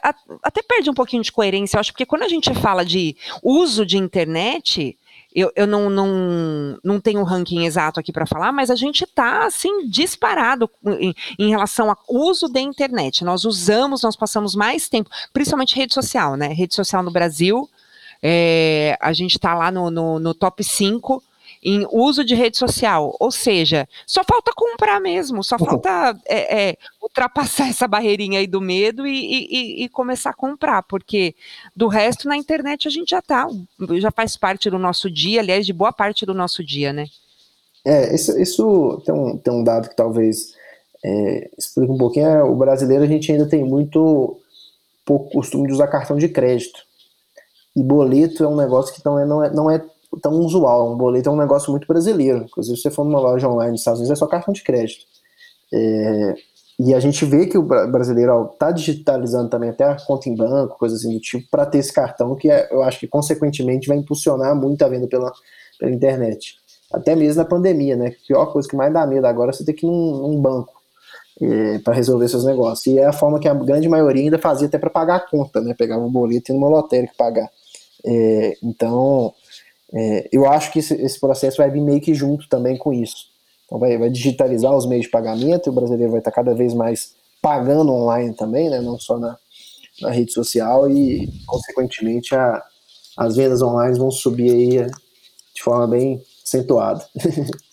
[0.42, 3.84] até perde um pouquinho de coerência, eu acho, porque quando a gente fala de uso
[3.84, 4.96] de internet,
[5.34, 9.04] eu, eu não, não, não tenho um ranking exato aqui para falar, mas a gente
[9.04, 13.24] está assim disparado em, em, relação ao uso da internet.
[13.24, 16.48] Nós usamos, nós passamos mais tempo, principalmente rede social, né?
[16.48, 17.68] Rede social no Brasil,
[18.22, 21.22] é, a gente está lá no, no, no top 5
[21.62, 23.14] em uso de rede social.
[23.18, 28.60] Ou seja, só falta comprar mesmo, só falta é, é, ultrapassar essa barreirinha aí do
[28.60, 31.34] medo e, e, e, começar a comprar, porque
[31.74, 33.48] do resto na internet a gente já tá,
[33.98, 37.06] já faz parte do nosso dia, aliás, de boa parte do nosso dia, né?
[37.84, 40.54] É, isso, isso tem, um, tem um dado que talvez
[41.04, 42.26] é, explica um pouquinho.
[42.26, 44.38] É, o brasileiro a gente ainda tem muito
[45.04, 46.80] pouco costume de usar cartão de crédito.
[47.74, 49.84] E boleto é um negócio que não é, não é, não é
[50.22, 50.92] tão usual.
[50.92, 52.44] Um boleto é um negócio muito brasileiro.
[52.44, 55.04] Inclusive, se você for numa loja online nos Estados Unidos, é só cartão de crédito.
[55.72, 56.34] É,
[56.78, 60.78] e a gente vê que o brasileiro está digitalizando também até a conta em banco,
[60.78, 63.96] coisas assim do tipo, para ter esse cartão, que é, eu acho que consequentemente vai
[63.96, 65.32] impulsionar muito a venda pela,
[65.78, 66.56] pela internet.
[66.92, 68.08] Até mesmo na pandemia, né?
[68.08, 70.40] A pior coisa que mais dá medo agora é você ter que ir num, num
[70.40, 70.72] banco
[71.42, 72.86] é, para resolver seus negócios.
[72.86, 75.60] E é a forma que a grande maioria ainda fazia até para pagar a conta,
[75.60, 75.74] né?
[75.74, 77.50] Pegava um boleto e numa lotérica pagar.
[78.06, 79.34] É, então,
[79.92, 83.28] é, eu acho que esse, esse, processo vai vir meio que junto também com isso.
[83.66, 86.74] Então vai, vai digitalizar os meios de pagamento e o brasileiro vai estar cada vez
[86.74, 89.36] mais pagando online também, né, não só na,
[90.00, 92.62] na rede social e, consequentemente, a,
[93.16, 94.90] as vendas online vão subir aí
[95.54, 97.06] de forma bem acentuada.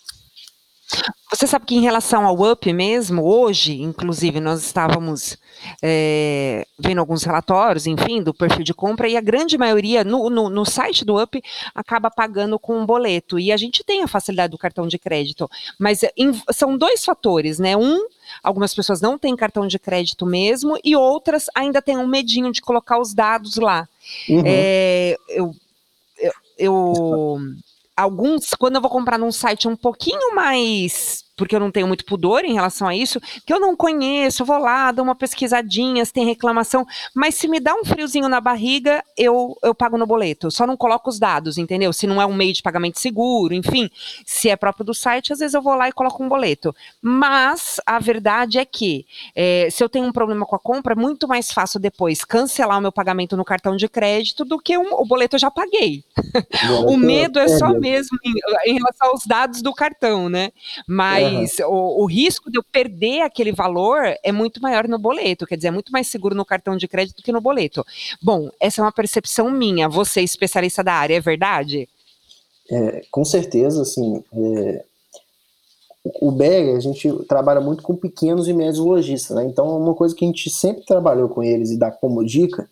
[1.36, 5.36] Você sabe que em relação ao UP mesmo, hoje, inclusive, nós estávamos
[5.82, 10.48] é, vendo alguns relatórios, enfim, do perfil de compra, e a grande maioria no, no,
[10.48, 11.42] no, site do UP
[11.74, 13.38] acaba pagando com um boleto.
[13.38, 15.46] E a gente tem a facilidade do cartão de crédito,
[15.78, 17.76] mas em, são dois fatores, né?
[17.76, 17.98] Um,
[18.42, 22.62] algumas pessoas não têm cartão de crédito mesmo, e outras ainda têm um medinho de
[22.62, 23.86] colocar os dados lá.
[24.26, 24.42] Uhum.
[24.46, 25.54] É, eu,
[26.18, 27.38] eu, eu
[27.94, 32.04] alguns, quando eu vou comprar num site um pouquinho mais porque eu não tenho muito
[32.04, 36.04] pudor em relação a isso, que eu não conheço, eu vou lá, dou uma pesquisadinha,
[36.04, 40.06] se tem reclamação, mas se me dá um friozinho na barriga, eu, eu pago no
[40.06, 40.50] boleto.
[40.50, 41.92] só não coloco os dados, entendeu?
[41.92, 43.90] Se não é um meio de pagamento seguro, enfim,
[44.24, 46.74] se é próprio do site, às vezes eu vou lá e coloco um boleto.
[47.02, 50.96] Mas a verdade é que é, se eu tenho um problema com a compra, é
[50.96, 54.94] muito mais fácil depois cancelar o meu pagamento no cartão de crédito do que um,
[54.94, 56.02] o boleto eu já paguei.
[56.88, 58.32] o medo é só mesmo em,
[58.70, 60.50] em relação aos dados do cartão, né?
[60.86, 61.66] Mas mas uhum.
[61.66, 65.68] o, o, risco de eu perder aquele valor é muito maior no boleto, quer dizer,
[65.68, 67.84] é muito mais seguro no cartão de crédito do que no boleto.
[68.22, 69.88] Bom, essa é uma percepção minha.
[69.88, 71.88] Você, especialista da área, é verdade?
[72.70, 74.84] É, com certeza, assim, é,
[76.20, 79.44] o BEG, a gente trabalha muito com pequenos e médios lojistas, né?
[79.44, 82.68] Então, uma coisa que a gente sempre trabalhou com eles e dá como dica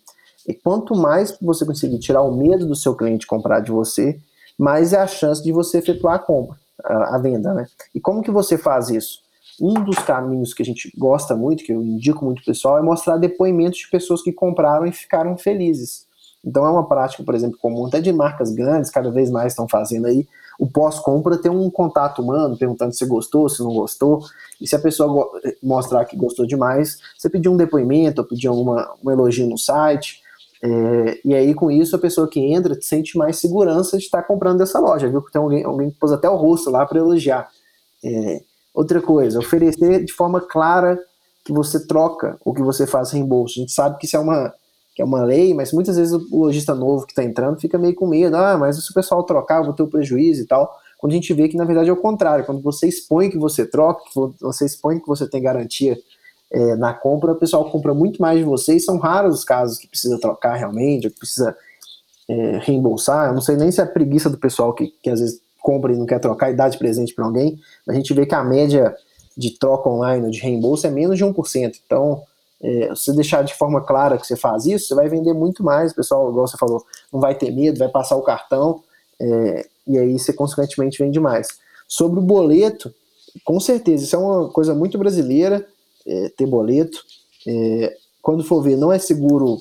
[0.47, 4.19] é quanto mais você conseguir tirar o medo do seu cliente comprar de você,
[4.57, 7.67] mais é a chance de você efetuar a compra, a, venda, né?
[7.93, 9.19] E como que você faz isso?
[9.61, 13.17] Um dos caminhos que a gente gosta muito, que eu indico muito pessoal, é mostrar
[13.17, 16.05] depoimentos de pessoas que compraram e ficaram felizes.
[16.43, 19.67] Então é uma prática, por exemplo, comum até de marcas grandes, cada vez mais estão
[19.67, 20.27] fazendo aí,
[20.59, 24.23] o pós-compra ter um contato humano, perguntando se gostou, se não gostou.
[24.59, 25.29] E se a pessoa
[25.61, 30.21] mostrar que gostou demais, você pedir um depoimento, ou pedir alguma, um elogio no site.
[30.65, 34.57] É, e aí, com isso, a pessoa que entra sente mais segurança de estar comprando
[34.57, 35.21] dessa loja, viu?
[35.21, 37.47] Que tem alguém, alguém que pôs até o rosto lá para elogiar.
[38.03, 38.41] É,
[38.73, 40.99] outra coisa, oferecer de forma clara
[41.43, 43.59] que você troca o que você faz reembolso.
[43.59, 44.51] A gente sabe que isso é uma,
[44.95, 47.93] que é uma lei, mas muitas vezes o lojista novo que está entrando fica meio
[47.93, 50.47] com medo, ah, mas se o pessoal trocar, eu vou ter o um prejuízo e
[50.47, 50.75] tal.
[50.97, 53.65] Quando a gente vê que na verdade é o contrário, quando você expõe que você
[53.65, 54.01] troca,
[54.41, 55.95] você expõe que você tem garantia
[56.55, 59.77] é, na compra, o pessoal compra muito mais de você e são raros os casos
[59.77, 61.53] que precisa trocar realmente, que precisa
[62.29, 63.27] é, reembolsar.
[63.27, 65.91] Eu não sei nem se é a preguiça do pessoal que, que às vezes compra
[65.91, 68.43] e não quer trocar e dá de presente para alguém, a gente vê que a
[68.43, 68.95] média
[69.35, 71.75] de troca online, de reembolso, é menos de 1%.
[71.85, 72.23] Então,
[72.63, 75.91] é, se deixar de forma clara que você faz isso, você vai vender muito mais.
[75.91, 78.81] O pessoal, igual você falou, não vai ter medo, vai passar o cartão,
[79.19, 81.49] é, e aí você consequentemente vende mais.
[81.85, 82.93] Sobre o boleto,
[83.43, 85.67] com certeza, isso é uma coisa muito brasileira,
[86.05, 87.03] é, ter boleto.
[87.47, 89.57] É, quando for ver, não é seguro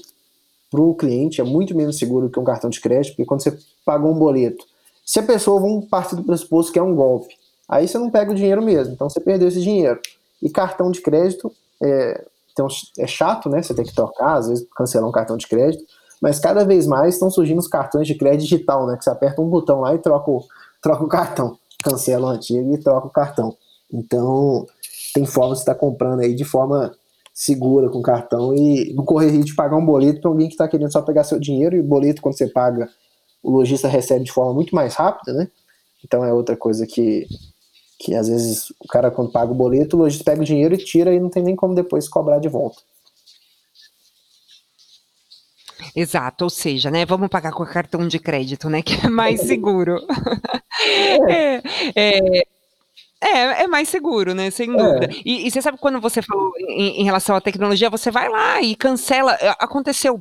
[0.71, 3.57] para o cliente, é muito menos seguro que um cartão de crédito, porque quando você
[3.85, 4.65] pagou um boleto,
[5.05, 7.35] se a pessoa, vamos partir do pressuposto que é um golpe,
[7.69, 10.01] aí você não pega o dinheiro mesmo, então você perdeu esse dinheiro.
[10.43, 11.53] E cartão de crédito,
[11.83, 13.63] é, então, é chato, né?
[13.63, 15.85] Você tem que trocar, às vezes cancelar um cartão de crédito,
[16.23, 18.97] mas cada vez mais estão surgindo os cartões de crédito digital, né?
[18.97, 20.45] Que você aperta um botão lá e troca o,
[20.81, 23.57] troca o cartão, cancela o antigo e troca o cartão.
[23.93, 24.67] Então,
[25.15, 26.93] tem forma de estar comprando aí de forma
[27.33, 30.69] segura com cartão e não correr risco de pagar um boleto para alguém que está
[30.69, 32.89] querendo só pegar seu dinheiro e o boleto, quando você paga,
[33.43, 35.49] o lojista recebe de forma muito mais rápida, né?
[36.05, 37.27] Então é outra coisa que
[37.97, 40.79] que às vezes o cara quando paga o boleto, o lojista pega o dinheiro e
[40.79, 42.83] tira e não tem nem como depois cobrar de volta.
[45.95, 49.97] Exato, ou seja, né, vamos pagar com cartão de crédito, né, que é mais seguro.
[51.29, 51.63] É.
[51.95, 52.43] é, é,
[53.25, 54.51] é, é mais seguro, né?
[54.51, 55.07] Sem dúvida.
[55.07, 55.23] É.
[55.25, 58.61] E, e, você sabe quando você falou em, em, relação à tecnologia, você vai lá
[58.61, 59.33] e cancela.
[59.59, 60.21] Aconteceu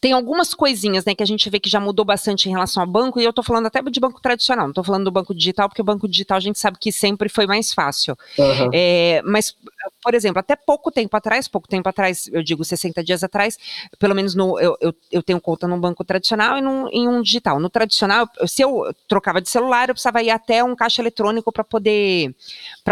[0.00, 2.88] tem algumas coisinhas, né, que a gente vê que já mudou bastante em relação ao
[2.88, 5.68] banco, e eu tô falando até de banco tradicional, não tô falando do banco digital,
[5.68, 8.16] porque o banco digital a gente sabe que sempre foi mais fácil.
[8.38, 8.70] Uhum.
[8.72, 9.56] É, mas,
[10.02, 13.58] por exemplo, até pouco tempo atrás, pouco tempo atrás, eu digo 60 dias atrás,
[13.98, 17.22] pelo menos no, eu, eu, eu tenho conta num banco tradicional e num, em um
[17.22, 17.58] digital.
[17.58, 21.64] No tradicional, se eu trocava de celular, eu precisava ir até um caixa eletrônico para
[21.64, 22.34] poder,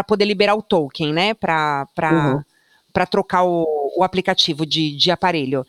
[0.06, 3.06] poder liberar o token, né, para uhum.
[3.10, 5.66] trocar o, o aplicativo de, de aparelho.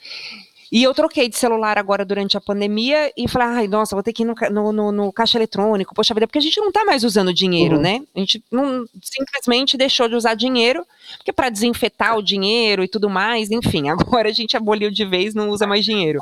[0.71, 4.13] E eu troquei de celular agora durante a pandemia e falei, ai, nossa, vou ter
[4.13, 6.85] que ir no, no, no, no caixa eletrônico, poxa vida, porque a gente não tá
[6.85, 7.81] mais usando dinheiro, uhum.
[7.81, 8.01] né?
[8.15, 10.85] A gente não, simplesmente deixou de usar dinheiro,
[11.17, 15.33] porque para desinfetar o dinheiro e tudo mais, enfim, agora a gente aboliu de vez,
[15.33, 16.19] não usa mais dinheiro.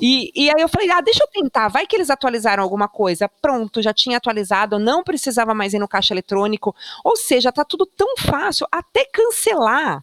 [0.00, 3.28] E, e aí eu falei, ah, deixa eu tentar, vai que eles atualizaram alguma coisa.
[3.40, 7.84] Pronto, já tinha atualizado, não precisava mais ir no caixa eletrônico, ou seja, tá tudo
[7.86, 10.02] tão fácil, até cancelar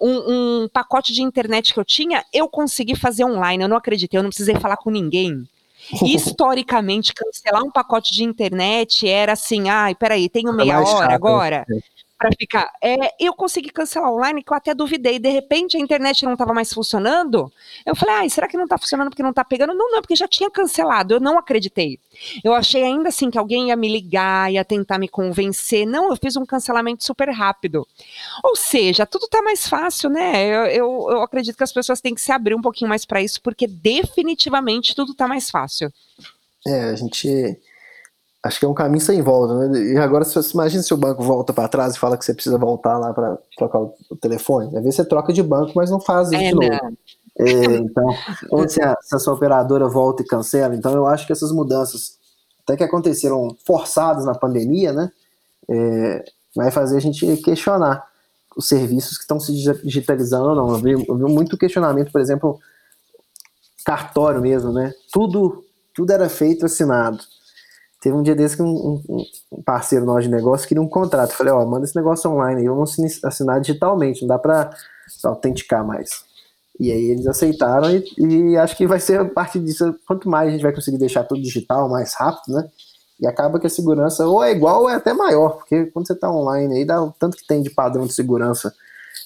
[0.00, 3.62] um, um, pacote de internet que eu tinha, eu consegui fazer online.
[3.62, 5.46] Eu não acreditei, eu não precisei falar com ninguém.
[6.04, 11.66] Historicamente, cancelar um pacote de internet era assim: ai, peraí, tenho meia hora agora
[12.20, 12.70] para ficar.
[12.82, 15.18] É, eu consegui cancelar online, que eu até duvidei.
[15.18, 17.50] De repente a internet não estava mais funcionando.
[17.86, 19.72] Eu falei, será que não está funcionando porque não está pegando?
[19.72, 21.14] Não, não, porque já tinha cancelado.
[21.14, 21.98] Eu não acreditei.
[22.44, 25.86] Eu achei ainda assim que alguém ia me ligar, ia tentar me convencer.
[25.86, 27.88] Não, eu fiz um cancelamento super rápido.
[28.44, 30.44] Ou seja, tudo está mais fácil, né?
[30.44, 33.22] Eu, eu, eu acredito que as pessoas têm que se abrir um pouquinho mais para
[33.22, 35.90] isso, porque definitivamente tudo está mais fácil.
[36.66, 37.58] É, a gente
[38.42, 39.92] acho que é um caminho sem volta, né?
[39.92, 42.56] E agora, se imagina se o banco volta para trás e fala que você precisa
[42.56, 44.68] voltar lá para trocar o, o, telefone.
[44.68, 46.96] Às vezes você troca de banco, mas não faz isso é, de novo.
[47.38, 48.06] É, então,
[48.50, 50.74] ou se a, se a sua operadora volta e cancela.
[50.74, 52.18] Então, eu acho que essas mudanças,
[52.62, 55.12] até que aconteceram forçadas na pandemia, né?
[55.68, 56.24] É,
[56.56, 58.08] vai fazer a gente questionar
[58.56, 60.70] os serviços que estão se digitalizando ou não.
[60.70, 62.58] Eu vi, eu vi muito questionamento, por exemplo,
[63.84, 64.92] cartório mesmo, né?
[65.12, 65.62] Tudo,
[65.94, 67.22] tudo era feito assinado
[68.00, 69.02] Teve um dia desse que um,
[69.52, 71.32] um parceiro nosso de negócio queria um contrato.
[71.32, 74.70] Eu falei, ó, manda esse negócio online aí, vamos assinar digitalmente, não dá para
[75.24, 76.24] autenticar mais.
[76.78, 80.48] E aí eles aceitaram e, e, acho que vai ser a partir disso, quanto mais
[80.48, 82.70] a gente vai conseguir deixar tudo digital, mais rápido, né?
[83.20, 86.14] E acaba que a segurança ou é igual ou é até maior, porque quando você
[86.14, 88.74] está online aí, dá o tanto que tem de padrão de segurança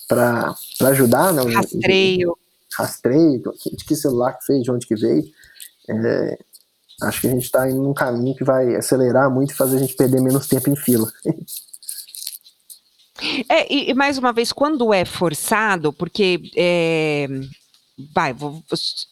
[0.08, 0.52] para
[0.86, 1.42] ajudar, né?
[1.54, 2.36] Rastreio.
[2.76, 3.40] Rastreio,
[3.72, 5.22] de que celular que fez, de onde que veio.
[5.88, 6.38] É,
[7.02, 9.80] acho que a gente está indo num caminho que vai acelerar muito e fazer a
[9.80, 11.10] gente perder menos tempo em fila.
[13.48, 17.26] É, e, e, mais uma vez, quando é forçado, porque é,
[18.12, 18.34] vai,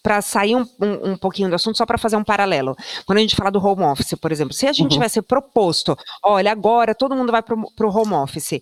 [0.03, 2.77] para sair um, um, um, pouquinho do assunto, só para fazer um paralelo.
[3.07, 4.88] Quando a gente fala do home office, por exemplo, se a gente uhum.
[4.88, 8.61] tivesse proposto, olha, agora todo mundo vai para o home office,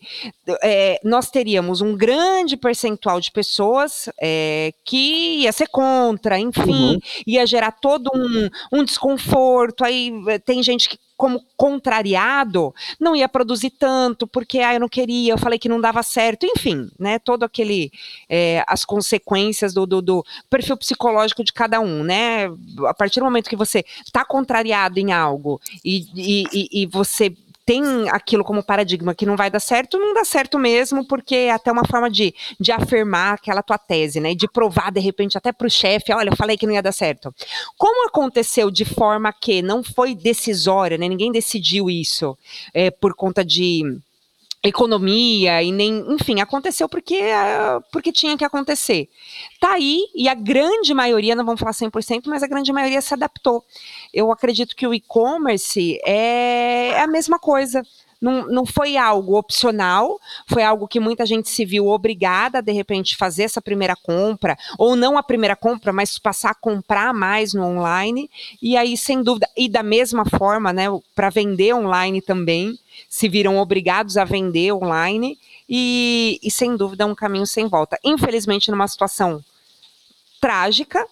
[0.62, 6.98] é, nós teríamos um grande percentual de pessoas é, que ia ser contra, enfim, uhum.
[7.26, 9.84] ia gerar todo um, um desconforto.
[9.84, 14.88] Aí é, tem gente que como contrariado, não ia produzir tanto, porque ah, eu não
[14.88, 17.18] queria, eu falei que não dava certo, enfim, né?
[17.18, 17.92] Todo aquele
[18.26, 22.46] é, as consequências do, do, do, perfil psicológico de cada um, né?
[22.88, 27.36] A partir do momento que você está contrariado em algo e, e, e você
[27.70, 31.52] tem aquilo como paradigma que não vai dar certo, não dá certo mesmo, porque é
[31.52, 34.34] até uma forma de, de afirmar aquela tua tese, né?
[34.34, 36.90] De provar, de repente, até para o chefe, olha, eu falei que não ia dar
[36.90, 37.32] certo.
[37.78, 41.06] Como aconteceu de forma que não foi decisória, né?
[41.06, 42.36] Ninguém decidiu isso
[42.74, 44.00] é, por conta de
[44.62, 49.08] economia e nem, enfim, aconteceu porque ah, porque tinha que acontecer.
[49.58, 53.14] Tá aí e a grande maioria, não vamos falar 100%, mas a grande maioria se
[53.14, 53.64] adaptou.
[54.12, 57.82] Eu acredito que o e-commerce é, é a mesma coisa.
[58.20, 62.72] Não, não foi algo opcional, foi algo que muita gente se viu obrigada a, de
[62.72, 67.54] repente, fazer essa primeira compra, ou não a primeira compra, mas passar a comprar mais
[67.54, 68.30] no online.
[68.60, 72.78] E aí, sem dúvida, e da mesma forma, né, para vender online também,
[73.08, 77.98] se viram obrigados a vender online e, e sem dúvida, um caminho sem volta.
[78.04, 79.42] Infelizmente, numa situação
[80.40, 81.06] trágica,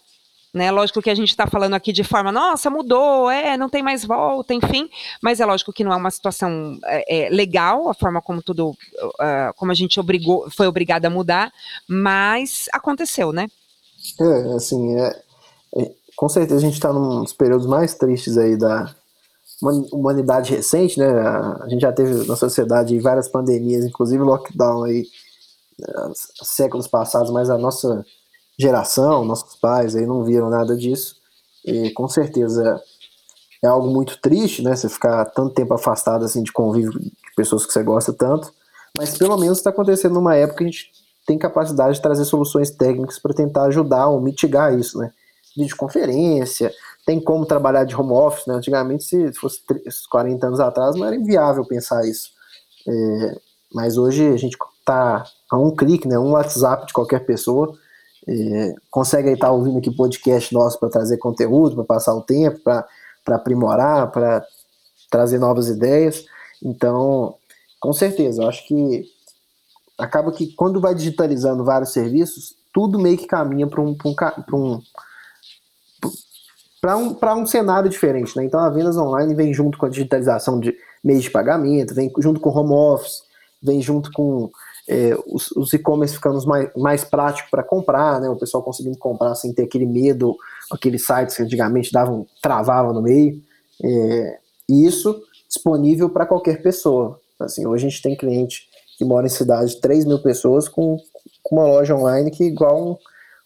[0.53, 0.71] né?
[0.71, 4.05] Lógico que a gente está falando aqui de forma, nossa, mudou, é, não tem mais
[4.05, 4.89] volta, enfim,
[5.23, 8.71] mas é lógico que não é uma situação é, é, legal, a forma como tudo,
[8.71, 11.53] uh, como a gente obrigou, foi obrigada a mudar,
[11.89, 13.47] mas aconteceu, né?
[14.21, 15.23] É, assim, é,
[15.77, 18.93] é com certeza a gente está num dos períodos mais tristes aí da,
[19.93, 21.07] humanidade recente, né?
[21.07, 25.05] A gente já teve na sociedade várias pandemias, inclusive lockdown aí
[25.79, 28.05] né, séculos passados, mas a nossa
[28.59, 31.17] geração, nossos pais aí não viram nada disso.
[31.65, 32.81] E com certeza
[33.63, 34.75] é algo muito triste, né?
[34.75, 38.53] Você ficar tanto tempo afastado assim de convívio de pessoas que você gosta tanto,
[38.97, 40.91] mas pelo menos está acontecendo numa época que a gente
[41.27, 45.13] tem capacidade de trazer soluções técnicas para tentar ajudar ou mitigar isso, né?
[45.57, 46.73] Videoconferência,
[47.05, 48.55] tem como trabalhar de home office, né?
[48.55, 49.61] Antigamente, se fosse
[50.11, 52.31] 40 anos atrás, não era inviável pensar isso.
[52.87, 53.41] É,
[53.75, 56.19] mas hoje a gente está a um clique, né?
[56.19, 57.77] Um WhatsApp de qualquer pessoa.
[58.31, 62.61] É, consegue estar tá ouvindo aqui podcast nosso para trazer conteúdo, para passar o tempo,
[62.63, 62.87] para
[63.27, 64.45] aprimorar, para
[65.11, 66.27] trazer novas ideias.
[66.63, 67.37] Então,
[67.81, 69.07] com certeza, eu acho que
[69.97, 74.15] acaba que quando vai digitalizando vários serviços, tudo meio que caminha para um, um,
[74.53, 74.81] um
[76.81, 78.37] para um, um cenário diferente.
[78.37, 78.45] Né?
[78.45, 82.41] Então a vendas online vem junto com a digitalização de meios de pagamento, vem junto
[82.41, 83.23] com home office,
[83.63, 84.51] vem junto com
[84.89, 88.29] é, os, os e-commerce ficando mais, mais práticos para comprar, né?
[88.29, 90.35] o pessoal conseguindo comprar sem ter aquele medo,
[90.73, 93.41] aqueles sites que antigamente davam, travavam no meio.
[93.85, 97.21] É, e isso disponível para qualquer pessoa.
[97.39, 100.97] Assim, hoje a gente tem cliente que mora em cidade de 3 mil pessoas com,
[101.43, 102.99] com uma loja online que igual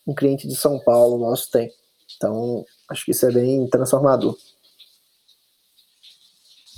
[0.06, 1.70] um, um cliente de São Paulo nosso tem.
[2.16, 4.36] Então, acho que isso é bem transformador.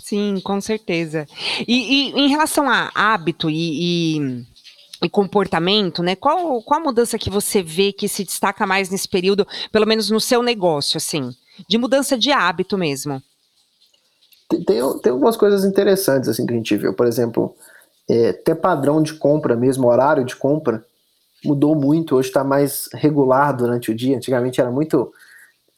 [0.04, 1.26] Sim, com certeza.
[1.66, 4.46] E, e em relação a hábito e, e,
[5.04, 6.16] e, comportamento, né?
[6.16, 10.10] Qual, qual a mudança que você vê que se destaca mais nesse período, pelo menos
[10.10, 11.30] no seu negócio, assim?
[11.68, 13.22] De mudança de hábito mesmo.
[14.48, 16.94] Tem, tem, tem algumas coisas interessantes assim que a gente viu.
[16.94, 17.54] Por exemplo,
[18.08, 20.84] é, ter padrão de compra mesmo, horário de compra,
[21.44, 22.16] mudou muito.
[22.16, 24.16] Hoje está mais regular durante o dia.
[24.16, 25.12] Antigamente era muito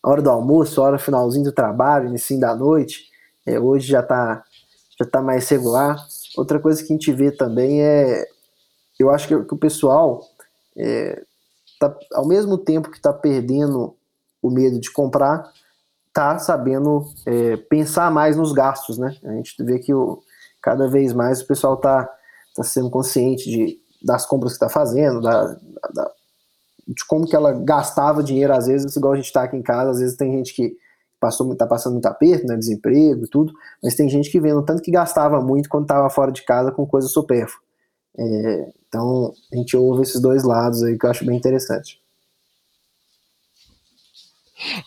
[0.03, 3.07] hora do almoço, hora finalzinho do trabalho, início da noite.
[3.45, 4.43] É, hoje já está
[4.99, 5.97] já tá mais regular.
[6.37, 8.27] Outra coisa que a gente vê também é,
[9.03, 10.23] eu acho que, que o pessoal,
[10.77, 11.23] é,
[11.79, 13.95] tá, ao mesmo tempo que está perdendo
[14.43, 15.51] o medo de comprar,
[16.13, 19.17] tá sabendo é, pensar mais nos gastos, né?
[19.25, 20.23] A gente vê que o,
[20.63, 22.09] cada vez mais o pessoal tá,
[22.55, 25.57] tá sendo consciente de, das compras que está fazendo, da,
[25.93, 26.11] da,
[26.89, 29.91] de como que ela gastava dinheiro, às vezes, igual a gente está aqui em casa,
[29.91, 30.77] às vezes tem gente que
[31.21, 34.83] passou, tá passando muito aperto, né, desemprego e tudo, mas tem gente que vendo tanto
[34.83, 37.66] que gastava muito quando estava fora de casa com coisa supérflua.
[38.19, 42.01] É, então, a gente ouve esses dois lados aí que eu acho bem interessante.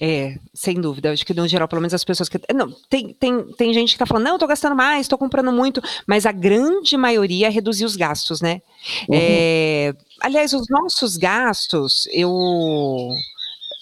[0.01, 1.11] É, sem dúvida.
[1.11, 2.39] Acho que no geral, pelo menos as pessoas que.
[2.53, 5.51] Não, tem, tem, tem gente que tá falando, não, eu tô gastando mais, tô comprando
[5.51, 8.61] muito, mas a grande maioria reduzir os gastos, né?
[9.07, 9.15] Uhum.
[9.15, 13.11] É, aliás, os nossos gastos, eu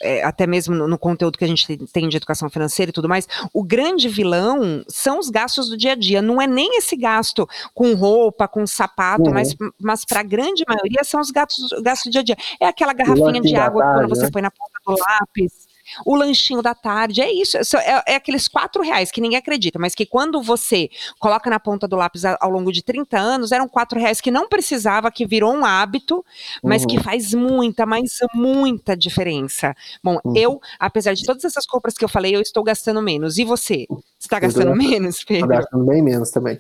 [0.02, 3.10] é, até mesmo no, no, conteúdo que a gente tem de educação financeira e tudo
[3.10, 6.22] mais, o grande vilão são os gastos do dia a dia.
[6.22, 9.34] Não é nem esse gasto com roupa, com sapato, uhum.
[9.34, 12.38] mas, mas para a grande maioria são os gastos, gastos do dia a dia.
[12.60, 14.30] É aquela garrafinha de água tarde, quando você né?
[14.32, 15.67] põe na ponta do lápis
[16.06, 17.58] o lanchinho da tarde, é isso.
[17.58, 21.88] É, é, aqueles quatro reais que ninguém acredita, mas que quando você coloca na ponta
[21.88, 25.54] do lápis ao longo de 30 anos, eram quatro reais que não precisava, que virou
[25.54, 26.24] um hábito,
[26.64, 26.88] mas uhum.
[26.88, 29.76] que faz muita, mas muita diferença.
[30.04, 30.36] Bom, uhum.
[30.36, 33.38] eu, apesar de todas essas compras que eu falei, eu estou gastando menos.
[33.38, 33.86] E você?
[33.90, 35.46] Você está gastando menos, Pedro?
[35.46, 36.60] Estou gastando bem menos também.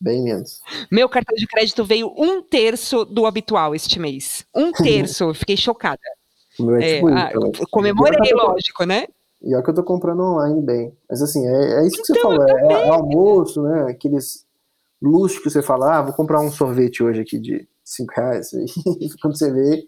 [0.00, 0.60] Bem menos.
[0.90, 4.44] Meu cartão de crédito veio um terço do habitual este mês.
[4.52, 5.32] Um terço.
[5.32, 6.00] Fiquei chocada.
[6.62, 7.66] O meu é, é tipo ah, isso.
[7.70, 9.06] Comemorei, lógico, né?
[9.42, 10.96] E é que eu tô comprando online bem.
[11.10, 12.58] Mas assim, é, é isso que então, você falou.
[12.58, 13.86] É, é, almoço, né?
[13.90, 14.46] Aqueles
[15.00, 18.50] luxos que você fala, ah, vou comprar um sorvete hoje aqui de 5 reais.
[19.00, 19.84] E quando você vê,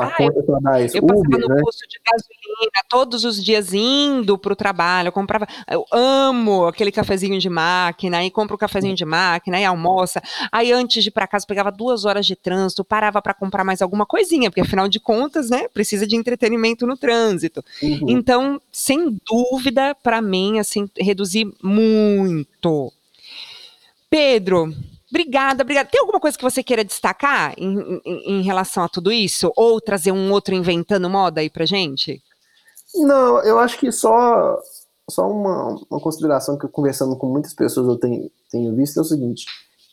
[0.00, 1.62] ah, eu, mais eu Uber, passava no né?
[1.62, 5.08] posto de gasolina todos os dias indo para o trabalho.
[5.08, 9.56] Eu comprava, eu amo aquele cafezinho de máquina, aí compro o um cafezinho de máquina,
[9.56, 10.22] aí almoça.
[10.50, 13.82] Aí antes de ir para casa pegava duas horas de trânsito, parava para comprar mais
[13.82, 17.64] alguma coisinha, porque afinal de contas, né, precisa de entretenimento no trânsito.
[17.82, 18.06] Uhum.
[18.08, 22.92] Então, sem dúvida, para mim, assim, reduzir muito.
[24.08, 24.72] Pedro,
[25.14, 25.88] Obrigada, obrigada.
[25.88, 29.52] Tem alguma coisa que você queira destacar em, em, em, relação a tudo isso?
[29.54, 32.20] Ou trazer um outro inventando moda aí pra gente?
[32.96, 34.58] Não, eu acho que só,
[35.08, 39.02] só uma, uma consideração que eu conversando com muitas pessoas eu tenho, tenho visto é
[39.02, 39.46] o seguinte.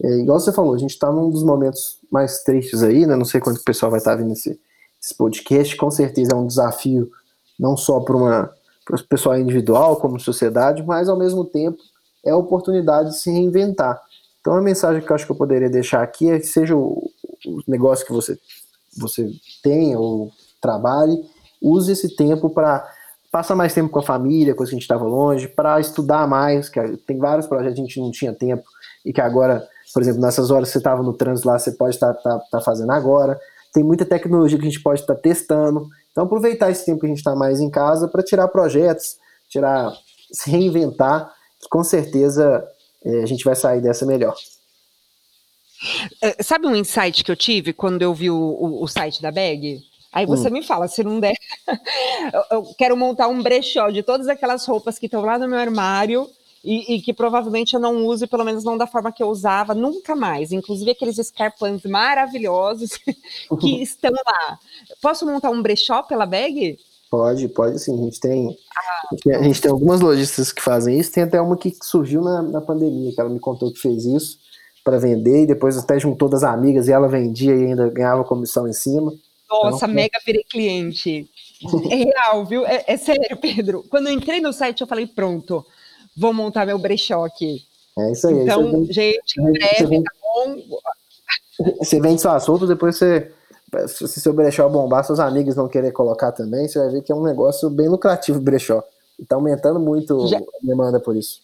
[0.03, 3.15] É, igual você falou, a gente está num dos momentos mais tristes aí, né?
[3.15, 4.59] Não sei quando o pessoal vai estar tá vendo esse,
[4.99, 5.77] esse podcast.
[5.77, 7.11] Com certeza é um desafio
[7.59, 11.77] não só para o pessoal individual, como sociedade, mas ao mesmo tempo
[12.25, 14.01] é a oportunidade de se reinventar.
[14.41, 17.11] Então a mensagem que eu acho que eu poderia deixar aqui é que seja o,
[17.67, 18.37] negócio que você,
[18.97, 19.29] você
[19.63, 21.15] tem ou trabalhe,
[21.61, 22.85] use esse tempo para
[23.31, 26.69] passar mais tempo com a família, coisa que a gente estava longe, para estudar mais,
[26.69, 28.63] que tem vários projetos que a gente não tinha tempo
[29.05, 31.95] e que agora, por exemplo, nessas horas que você estava no trânsito lá, você pode
[31.95, 33.39] estar tá, tá, tá fazendo agora.
[33.73, 35.87] Tem muita tecnologia que a gente pode estar tá testando.
[36.11, 39.17] Então aproveitar esse tempo que a gente está mais em casa para tirar projetos,
[39.47, 39.93] tirar,
[40.31, 42.67] se reinventar, que com certeza
[43.05, 44.35] a gente vai sair dessa melhor.
[46.21, 49.31] É, sabe um insight que eu tive quando eu vi o, o, o site da
[49.31, 49.81] Bag?
[50.11, 50.51] Aí você hum.
[50.51, 51.35] me fala, se não der,
[52.33, 55.57] eu, eu, quero montar um brechó de todas aquelas roupas que estão lá no meu
[55.57, 56.29] armário
[56.63, 59.73] e, e, que provavelmente eu não use, pelo menos não da forma que eu usava,
[59.73, 60.51] nunca mais.
[60.51, 62.91] Inclusive aqueles scarpants maravilhosos
[63.59, 64.59] que estão lá.
[65.01, 66.77] Posso montar um brechó pela bag?
[67.11, 67.93] Pode, pode sim.
[67.93, 71.11] A gente tem, ah, a gente tem algumas lojistas que fazem isso.
[71.11, 74.39] Tem até uma que surgiu na, na pandemia, que ela me contou que fez isso
[74.81, 78.65] para vender e depois até juntou das amigas e ela vendia e ainda ganhava comissão
[78.65, 79.13] em cima.
[79.49, 81.29] Nossa, então, mega virei cliente.
[81.91, 82.65] É real, viu?
[82.65, 83.83] É, é, sério, Pedro.
[83.89, 85.65] Quando eu entrei no site, eu falei, pronto,
[86.15, 87.61] vou montar meu brechó aqui.
[87.99, 88.39] É isso aí.
[88.39, 90.79] Então, vende, gente, em breve, vende, tá bom?
[91.79, 93.31] Você vende só assunto, depois você
[93.87, 97.15] se seu brechó bombar, seus amigos vão querer colocar também, você vai ver que é
[97.15, 98.83] um negócio bem lucrativo o brechó.
[99.19, 101.39] Está aumentando muito já, a demanda por isso.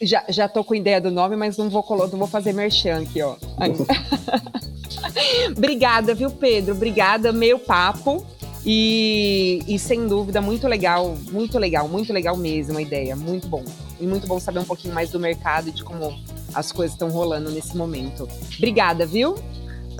[0.00, 3.20] Já, já tô com ideia do nome, mas não vou, não vou fazer merchan aqui,
[3.20, 3.36] ó.
[5.56, 6.74] Obrigada, viu, Pedro?
[6.74, 8.24] Obrigada, meio papo.
[8.64, 13.16] E, e, sem dúvida, muito legal, muito legal, muito legal mesmo a ideia.
[13.16, 13.64] Muito bom.
[13.98, 16.18] E muito bom saber um pouquinho mais do mercado e de como
[16.54, 18.28] as coisas estão rolando nesse momento.
[18.56, 19.34] Obrigada, viu?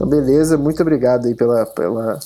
[0.01, 2.19] Então, beleza, muito obrigado aí pela, pela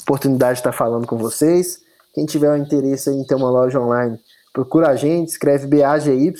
[0.00, 1.82] oportunidade de estar falando com vocês.
[2.14, 4.18] Quem tiver interesse em ter uma loja online,
[4.54, 6.32] procura a gente, escreve BAGY,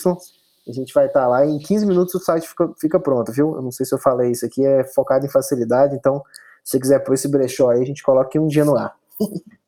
[0.66, 1.44] a gente vai estar lá.
[1.44, 3.56] Em 15 minutos o site fica, fica pronto, viu?
[3.56, 6.22] Eu não sei se eu falei isso aqui, é focado em facilidade, então
[6.64, 8.94] se quiser pôr esse brechó aí, a gente coloca um dia no ar.